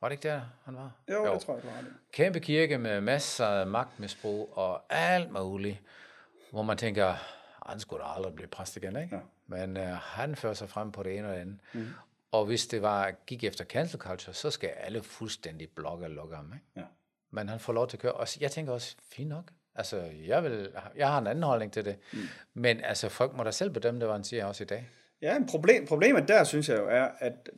Var 0.00 0.08
det 0.08 0.12
ikke 0.12 0.28
der, 0.28 0.40
han 0.64 0.74
var? 0.74 0.90
Jo, 1.10 1.26
jo. 1.26 1.32
det 1.32 1.40
tror 1.40 1.54
jeg, 1.54 1.62
du 1.62 1.68
har 1.68 1.80
det. 1.80 1.90
Kæmpe 2.12 2.40
kirke 2.40 2.78
med 2.78 3.00
masser 3.00 3.46
af 3.46 3.66
magtmisbrug 3.66 4.52
og 4.52 4.82
alt 4.90 5.32
muligt, 5.32 5.82
hvor 6.50 6.62
man 6.62 6.76
tænker, 6.76 7.14
han 7.66 7.80
skulle 7.80 8.02
da 8.02 8.08
aldrig 8.16 8.34
blive 8.34 8.48
præst 8.48 8.76
igen, 8.76 8.96
ikke? 8.96 9.16
Ja. 9.16 9.20
Men 9.46 9.76
uh, 9.76 9.82
han 10.00 10.36
fører 10.36 10.54
sig 10.54 10.68
frem 10.68 10.92
på 10.92 11.02
det 11.02 11.18
ene 11.18 11.28
og 11.28 11.34
det 11.34 11.40
andet. 11.40 11.58
Mm. 11.72 11.86
Og 12.36 12.46
hvis 12.46 12.66
det 12.66 12.82
var 12.82 13.12
gik 13.26 13.44
efter 13.44 13.64
cancel 13.64 14.00
culture, 14.00 14.34
så 14.34 14.50
skal 14.50 14.68
alle 14.68 15.02
fuldstændig 15.02 15.68
blokke 15.70 16.04
og 16.06 16.10
lukke 16.10 16.36
ham, 16.36 16.52
ikke? 16.54 16.66
Ja. 16.76 16.82
Men 17.30 17.48
han 17.48 17.60
får 17.60 17.72
lov 17.72 17.88
til 17.88 17.96
at 17.96 18.00
køre. 18.00 18.12
Og 18.12 18.26
jeg 18.40 18.50
tænker 18.50 18.72
også, 18.72 18.96
fint 19.12 19.28
nok. 19.28 19.44
Altså, 19.74 20.10
jeg, 20.26 20.42
vil, 20.42 20.68
jeg 20.96 21.08
har 21.08 21.18
en 21.18 21.26
anden 21.26 21.42
holdning 21.42 21.72
til 21.72 21.84
det. 21.84 21.96
Mm. 22.12 22.18
Men 22.54 22.80
altså, 22.84 23.08
folk 23.08 23.36
må 23.36 23.42
da 23.42 23.50
selv 23.50 23.70
bedømme 23.70 24.00
det, 24.00 24.08
hvad 24.08 24.14
han 24.14 24.24
siger 24.24 24.44
også 24.44 24.64
i 24.64 24.66
dag. 24.66 24.88
Ja, 25.22 25.36
en 25.36 25.46
problem, 25.46 25.86
problemet 25.86 26.28
der, 26.28 26.44
synes 26.44 26.68
jeg 26.68 26.78
jo, 26.78 26.88
er, 26.88 27.08
at 27.18 27.50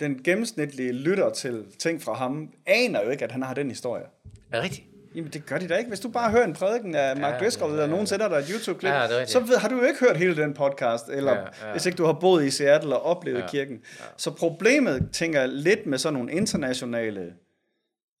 den 0.00 0.22
gennemsnitlige 0.22 0.92
lytter 0.92 1.32
til 1.32 1.72
ting 1.78 2.02
fra 2.02 2.12
ham, 2.12 2.54
aner 2.66 3.02
jo 3.02 3.10
ikke, 3.10 3.24
at 3.24 3.32
han 3.32 3.42
har 3.42 3.54
den 3.54 3.68
historie. 3.68 4.04
Er 4.52 4.62
rigtigt? 4.62 4.86
Jamen, 5.16 5.30
det 5.30 5.46
gør 5.46 5.58
de 5.58 5.68
da 5.68 5.76
ikke. 5.76 5.88
Hvis 5.88 6.00
du 6.00 6.08
bare 6.08 6.30
hører 6.30 6.44
en 6.44 6.52
prædiken 6.52 6.94
af 6.94 7.16
Mark 7.16 7.34
ja, 7.34 7.38
Driscoll, 7.38 7.70
eller 7.72 7.84
ja, 7.84 7.90
nogen 7.90 8.06
sender 8.06 8.28
dig 8.28 8.36
et 8.36 8.48
YouTube-klip, 8.48 8.92
Ja, 8.92 9.26
så 9.26 9.40
ved, 9.40 9.56
har 9.56 9.68
du 9.68 9.76
jo 9.76 9.82
ikke 9.82 10.00
hørt 10.00 10.16
hele 10.16 10.36
den 10.36 10.54
podcast, 10.54 11.08
eller 11.08 11.32
Ja, 11.32 11.40
ja, 11.40 11.72
hvis 11.72 11.86
ikke 11.86 11.96
du 11.96 12.04
har 12.04 12.12
boet 12.12 12.44
i 12.44 12.50
Seattle 12.50 12.96
og 12.96 13.02
oplevet 13.02 13.40
Ja, 13.40 13.46
kirken. 13.48 13.74
Ja. 14.00 14.04
Så 14.16 14.30
problemet, 14.30 15.08
tænker 15.12 15.40
jeg, 15.40 15.48
lidt 15.48 15.86
med 15.86 15.98
sådan 15.98 16.14
nogle 16.14 16.32
internationale, 16.32 17.34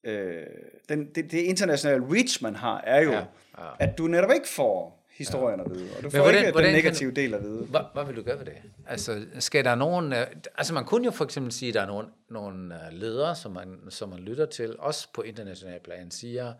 øh, 0.06 0.42
den, 0.88 1.06
det, 1.14 1.30
det 1.30 1.38
internationale 1.38 2.04
reach, 2.10 2.42
man 2.42 2.56
har, 2.56 2.80
er 2.86 3.02
jo, 3.02 3.12
ja. 3.12 3.18
ja. 3.58 3.64
at 3.78 3.98
du 3.98 4.06
netop 4.06 4.30
ikke 4.34 4.48
får 4.48 5.05
historien 5.18 5.60
at 5.60 5.66
vide, 5.70 5.88
og 5.96 6.02
du 6.02 6.10
får 6.10 6.18
hvordan- 6.18 6.38
ikke 6.40 6.50
hvordan 6.52 6.74
den 6.74 6.82
kan 6.82 6.84
negative 6.84 7.10
del 7.10 7.34
at 7.34 7.42
vide. 7.42 7.66
Hvad, 7.70 7.80
hvad 7.94 8.04
vil 8.04 8.16
du 8.16 8.22
gøre 8.22 8.38
ved 8.38 8.44
det? 8.46 8.54
Altså, 8.88 9.24
skal 9.38 9.64
der 9.64 9.74
nogen... 9.74 10.12
øh, 10.12 10.26
Altså, 10.58 10.74
man 10.74 10.84
kunne 10.84 11.04
jo 11.04 11.10
for 11.10 11.24
eksempel 11.24 11.52
sige, 11.52 11.68
at 11.68 11.74
der 11.74 11.82
er 11.82 11.86
nogle, 11.86 12.08
nogle 12.30 12.74
øh, 12.74 12.80
ledere, 13.00 13.36
som 13.36 13.52
man, 13.52 13.78
som 13.88 14.08
man 14.08 14.18
lytter 14.18 14.46
til, 14.46 14.74
også 14.78 15.08
på 15.14 15.22
international 15.22 15.80
plan, 15.84 16.10
siger, 16.10 16.52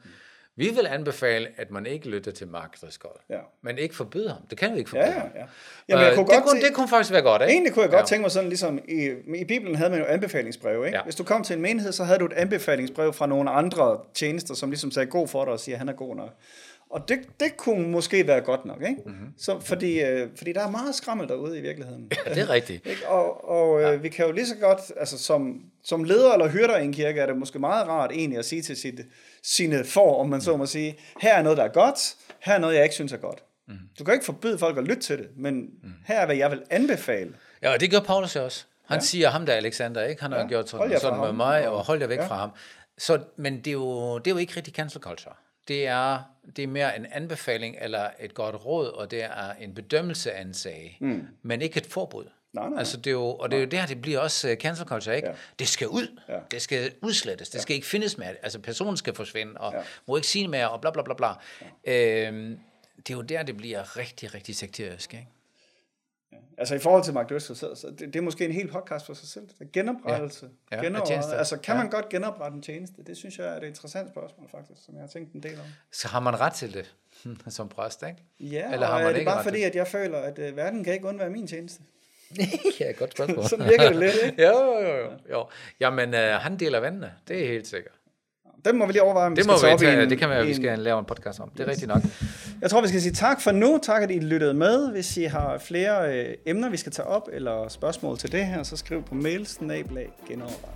vi 0.59 0.65
vil 0.71 0.87
anbefale, 0.87 1.49
at 1.57 1.71
man 1.71 1.87
ikke 1.87 2.09
lytter 2.09 2.31
til 2.33 2.49
Mark 2.49 2.81
Driscoll. 2.83 3.15
Ja. 3.31 3.39
Men 3.63 3.79
ikke 3.79 3.95
forbyde 3.97 4.29
ham. 4.29 4.43
Det 4.51 4.59
kan 4.59 4.73
vi 4.73 4.79
ikke 4.79 4.91
forbyde 4.91 5.07
Ja, 5.07 5.15
ja, 5.15 5.41
ja. 5.41 5.47
Jamen, 5.89 6.05
jeg 6.05 6.11
Øh, 6.11 6.17
kunne 6.17 6.27
det, 6.27 6.35
godt 6.35 6.45
kunne, 6.45 6.61
se- 6.61 6.67
det 6.67 6.75
kunne 6.75 6.89
faktisk 6.89 7.13
være 7.13 7.23
godt, 7.23 7.43
ikke? 7.43 7.53
Egentlig 7.53 7.73
kunne 7.73 7.83
jeg 7.83 7.91
godt 7.91 8.01
Ja. 8.01 8.07
tænke 8.07 8.23
mig 8.23 8.31
sådan, 8.31 8.49
ligesom 8.49 8.79
i, 8.89 9.11
i 9.35 9.45
Bibelen 9.45 9.75
havde 9.75 9.91
man 9.91 9.99
jo 9.99 10.05
anbefalingsbreve, 10.05 10.87
ikke? 10.87 10.99
Ja. 10.99 11.05
Hvis 11.05 11.15
du 11.17 11.25
kom 11.25 11.43
til 11.45 11.57
en 11.57 11.63
menighed, 11.63 11.93
så 11.93 12.05
havde 12.05 12.19
du 12.19 12.27
et 12.27 12.33
anbefalingsbrev 12.33 13.13
fra 13.13 13.27
nogle 13.27 13.51
andre 13.51 14.01
tjenester, 14.15 14.55
som 14.55 14.71
ligesom 14.71 14.91
sagde 14.91 15.11
god 15.11 15.29
for 15.29 15.45
dig 15.45 15.53
og 15.53 15.61
siger, 15.61 15.75
at 15.75 15.79
han 15.79 15.89
er 15.89 15.93
god 15.93 16.17
nok. 16.17 16.31
Og 16.91 17.09
det, 17.09 17.19
det 17.41 17.57
kunne 17.57 17.89
måske 17.89 18.27
være 18.27 18.41
godt 18.41 18.65
nok, 18.65 18.83
ikke? 18.83 18.97
Mm-hmm. 19.07 19.33
Så, 19.39 19.61
fordi, 19.61 20.01
øh, 20.01 20.29
fordi 20.37 20.53
der 20.53 20.67
er 20.67 20.71
meget 20.71 20.95
skrammel 20.95 21.29
derude 21.29 21.59
i 21.59 21.61
virkeligheden. 21.61 22.13
Ja, 22.27 22.35
det 22.35 22.43
er 22.43 22.51
rigtigt. 22.51 22.87
Ikke? 22.91 23.09
Og, 23.09 23.49
og 23.51 23.83
øh, 23.83 24.03
vi 24.03 24.09
kan 24.09 24.27
jo 24.27 24.33
lige 24.33 24.47
så 24.47 24.55
godt, 24.61 24.81
altså 24.97 25.19
som, 25.19 25.61
som 25.85 26.05
leder 26.05 26.33
eller 26.33 26.49
hyrder 26.49 26.77
i 26.79 26.85
en 26.85 26.93
kirke, 26.93 27.21
er 27.21 27.27
det 27.27 27.37
måske 27.37 27.59
meget 27.59 27.89
rart 27.89 28.11
egentlig 28.13 28.39
at 28.39 28.45
sige 28.45 28.63
til 28.63 28.77
sit, 28.77 29.01
sine 29.43 29.85
for, 29.85 30.21
om 30.21 30.29
man 30.29 30.41
så 30.41 30.57
må 30.57 30.67
sige, 30.67 30.99
her 31.21 31.35
er 31.35 31.43
noget, 31.43 31.59
der 31.59 31.65
er 31.65 31.69
godt, 31.73 32.15
her 32.41 32.55
er 32.55 32.59
noget, 32.59 32.75
jeg 32.75 32.83
ikke 32.83 32.95
synes 32.95 33.13
er 33.13 33.17
godt. 33.17 33.43
Mm. 33.69 33.75
Du 33.99 34.05
kan 34.05 34.15
ikke 34.15 34.27
forbyde 34.27 34.59
folk 34.59 34.79
at 34.79 34.85
lytte 34.85 35.03
til 35.03 35.19
det, 35.19 35.29
men 35.37 35.55
mm. 35.61 35.93
her 36.07 36.19
er, 36.21 36.27
hvad 36.27 36.37
jeg 36.37 36.51
vil 36.51 36.63
anbefale. 36.71 37.35
Ja, 37.63 37.73
og 37.73 37.81
det 37.81 37.91
gør 37.91 38.01
Paulus 38.01 38.37
jo 38.37 38.45
også. 38.45 38.65
Han 38.87 38.97
ja. 38.99 39.01
siger, 39.05 39.29
ham 39.31 39.47
der 39.47 39.53
Alexander, 39.53 40.05
ikke? 40.05 40.23
Han 40.23 40.33
har 40.33 40.39
Ja, 40.39 40.47
gjort 40.47 40.69
sådan, 40.69 41.01
sådan 41.01 41.21
med 41.21 41.33
mig, 41.33 41.69
Og- 41.69 41.77
og 41.77 41.85
hold 41.85 42.01
jer 42.01 42.07
væk 42.07 42.19
ja. 42.19 42.27
fra 42.27 42.37
ham. 42.37 42.51
Så, 42.99 43.21
men 43.37 43.57
det 43.59 43.67
er, 43.67 43.73
jo, 43.73 44.19
det 44.19 44.27
er 44.27 44.31
jo 44.35 44.39
ikke 44.39 44.53
rigtig 44.57 44.75
cancel 44.75 45.01
culture. 45.01 45.35
Det 45.69 45.87
er, 45.87 46.23
det 46.57 46.63
er 46.63 46.67
mere 46.69 46.97
en 46.97 47.07
anbefaling 47.13 47.77
eller 47.81 48.11
et 48.21 48.35
godt 48.35 48.65
råd, 48.67 48.89
og 48.89 49.11
det 49.11 49.23
er 49.25 49.53
en 49.61 49.75
bedømmelse 49.75 50.33
af 50.33 50.43
en 50.43 50.55
sag, 50.55 50.99
mm. 51.01 51.27
men 51.43 51.63
ikke 51.63 51.77
et 51.77 51.87
forbud. 51.87 52.25
Nej, 52.53 52.69
nej. 52.69 52.79
Altså 52.79 52.97
det 52.97 53.07
er 53.07 53.11
jo, 53.13 53.25
og 53.29 53.51
det 53.51 53.57
er 53.57 53.61
jo 53.61 53.67
der, 53.67 53.87
det 53.87 54.03
bliver 54.03 54.19
også 54.19 54.49
uh, 54.51 54.55
cancel 54.55 54.87
culture, 54.87 55.17
ikke? 55.17 55.29
Ja. 55.29 55.35
Det 55.59 55.69
skal 55.69 55.89
ud. 55.89 56.21
Ja. 56.29 56.39
Det 56.51 56.63
skal 56.63 56.93
udslettes. 57.03 57.49
Det 57.49 57.61
skal 57.61 57.75
ikke 57.77 57.87
findes 57.87 58.19
mere. 58.19 58.29
Altså 58.43 58.59
personen 58.59 58.97
skal 58.97 59.15
forsvinde, 59.15 59.53
og 59.57 59.73
Ja. 59.73 59.81
må 60.07 60.17
ikke 60.17 60.29
sige 60.29 60.49
mere, 60.49 60.71
og 60.71 60.81
bla 60.81 60.91
bla 60.91 61.03
bla 61.03 61.15
bla. 61.15 61.29
Øhm, 61.85 62.59
det 62.97 63.11
er 63.11 63.15
jo 63.17 63.23
der, 63.23 63.43
det 63.43 63.57
bliver 63.57 63.97
rigtig, 63.97 64.35
rigtig 64.35 64.57
sekterisk, 64.57 65.15
ikke? 65.15 65.27
Altså 66.59 66.75
i 66.75 66.79
forhold 66.79 67.05
til 67.05 67.15
Mark 67.15 67.31
Driscoll, 67.31 67.57
så, 67.57 67.75
så 67.75 67.87
det, 67.91 68.01
det 68.01 68.17
er 68.17 68.21
måske 68.21 68.45
en 68.45 68.53
hel 68.53 68.69
podcast 68.69 69.07
for 69.07 69.15
sig 69.15 69.29
selv. 69.29 69.49
Det 69.59 69.73
Genoprettelse. 69.73 70.49
Ja. 70.73 70.83
Ja, 70.83 71.01
tjenester. 71.07 71.35
Altså 71.35 71.57
kan 71.59 71.75
Ja. 71.77 71.83
man 71.83 71.91
godt 71.91 72.09
genoprette 72.09 72.57
en 72.57 72.63
tjeneste? 72.63 73.03
Det 73.07 73.17
synes 73.17 73.39
jeg 73.39 73.47
er 73.47 73.57
et 73.57 73.65
interessant 73.65 74.11
spørgsmål 74.11 74.49
faktisk, 74.51 74.85
som 74.85 74.95
jeg 74.95 75.03
har 75.03 75.09
tænkt 75.09 75.33
en 75.33 75.43
del 75.43 75.55
om. 75.55 75.67
Så 75.93 76.09
har 76.09 76.21
man 76.21 76.41
ret 76.41 76.53
til 76.53 76.75
det 76.75 76.95
som 77.57 77.69
præst, 77.69 78.03
ikke? 78.03 78.23
Ja, 78.41 78.73
Eller 78.73 78.87
har 78.87 78.95
man 78.99 79.05
er 79.07 79.09
det 79.09 79.19
ikke 79.19 79.31
bare 79.31 79.43
fordi, 79.45 79.63
at 79.63 79.75
jeg 79.75 79.87
føler, 79.87 80.19
at 80.19 80.39
uh, 80.39 80.57
verden 80.57 80.85
kan 80.85 80.93
ikke 80.93 81.07
undvære 81.07 81.31
min 81.31 81.47
tjeneste? 81.47 81.83
ja, 82.81 82.93
godt 82.93 83.13
spørgsmål. 83.13 83.45
Sådan 83.49 83.69
virker 83.69 83.89
det 83.89 83.97
lidt, 83.97 84.15
ikke? 84.25 84.43
jo, 84.43 84.53
jo, 84.73 84.81
jo, 84.81 84.97
jo. 84.97 85.11
jo. 85.31 85.47
Jamen, 85.81 86.15
øh, 86.15 86.31
han 86.35 86.57
deler 86.57 86.81
vandene. 86.81 87.13
Det 87.29 87.45
er 87.45 87.49
helt 87.49 87.67
sikkert. 87.67 87.93
Den 88.67 88.79
må 88.79 88.87
vi 88.87 88.93
lige 88.93 89.03
overveje, 89.03 89.27
om 89.27 89.35
Det 89.35 89.45
vi 89.45 89.49
må 89.51 89.57
skal 89.57 89.69
tage 89.69 89.79
vi 89.81 89.87
tage. 89.87 90.03
en, 90.03 90.11
Det 90.11 90.19
kan 90.19 90.29
være, 90.29 90.39
at 90.39 90.47
vi 90.47 90.55
skal 90.55 90.79
lave 90.79 90.99
en 90.99 91.05
podcast 91.05 91.41
om. 91.41 91.51
Det 91.57 91.61
er 91.67 91.71
rigtigt 91.71 91.89
nok. 91.89 92.03
Jeg 92.63 92.71
tror, 92.71 92.81
vi 92.81 92.89
skal 92.89 93.01
sige 93.01 93.13
tak 93.13 93.41
for 93.41 93.53
nu. 93.53 93.79
Tak, 93.83 94.03
at 94.03 94.11
I 94.11 94.19
lyttede 94.19 94.55
med. 94.55 94.91
Hvis 94.93 95.17
I 95.17 95.23
har 95.25 95.59
flere 95.59 96.19
øh, 96.19 96.35
emner, 96.47 96.69
vi 96.71 96.77
skal 96.77 96.93
tage 96.93 97.07
op, 97.07 97.29
eller 97.33 97.69
spørgsmål 97.69 98.19
til 98.19 98.33
det 98.33 98.47
her, 98.47 98.63
så 98.63 98.77
skriv 98.77 99.03
på 99.03 99.15
mail, 99.15 99.47
snablag, 99.47 100.09
genovervej. 100.29 100.71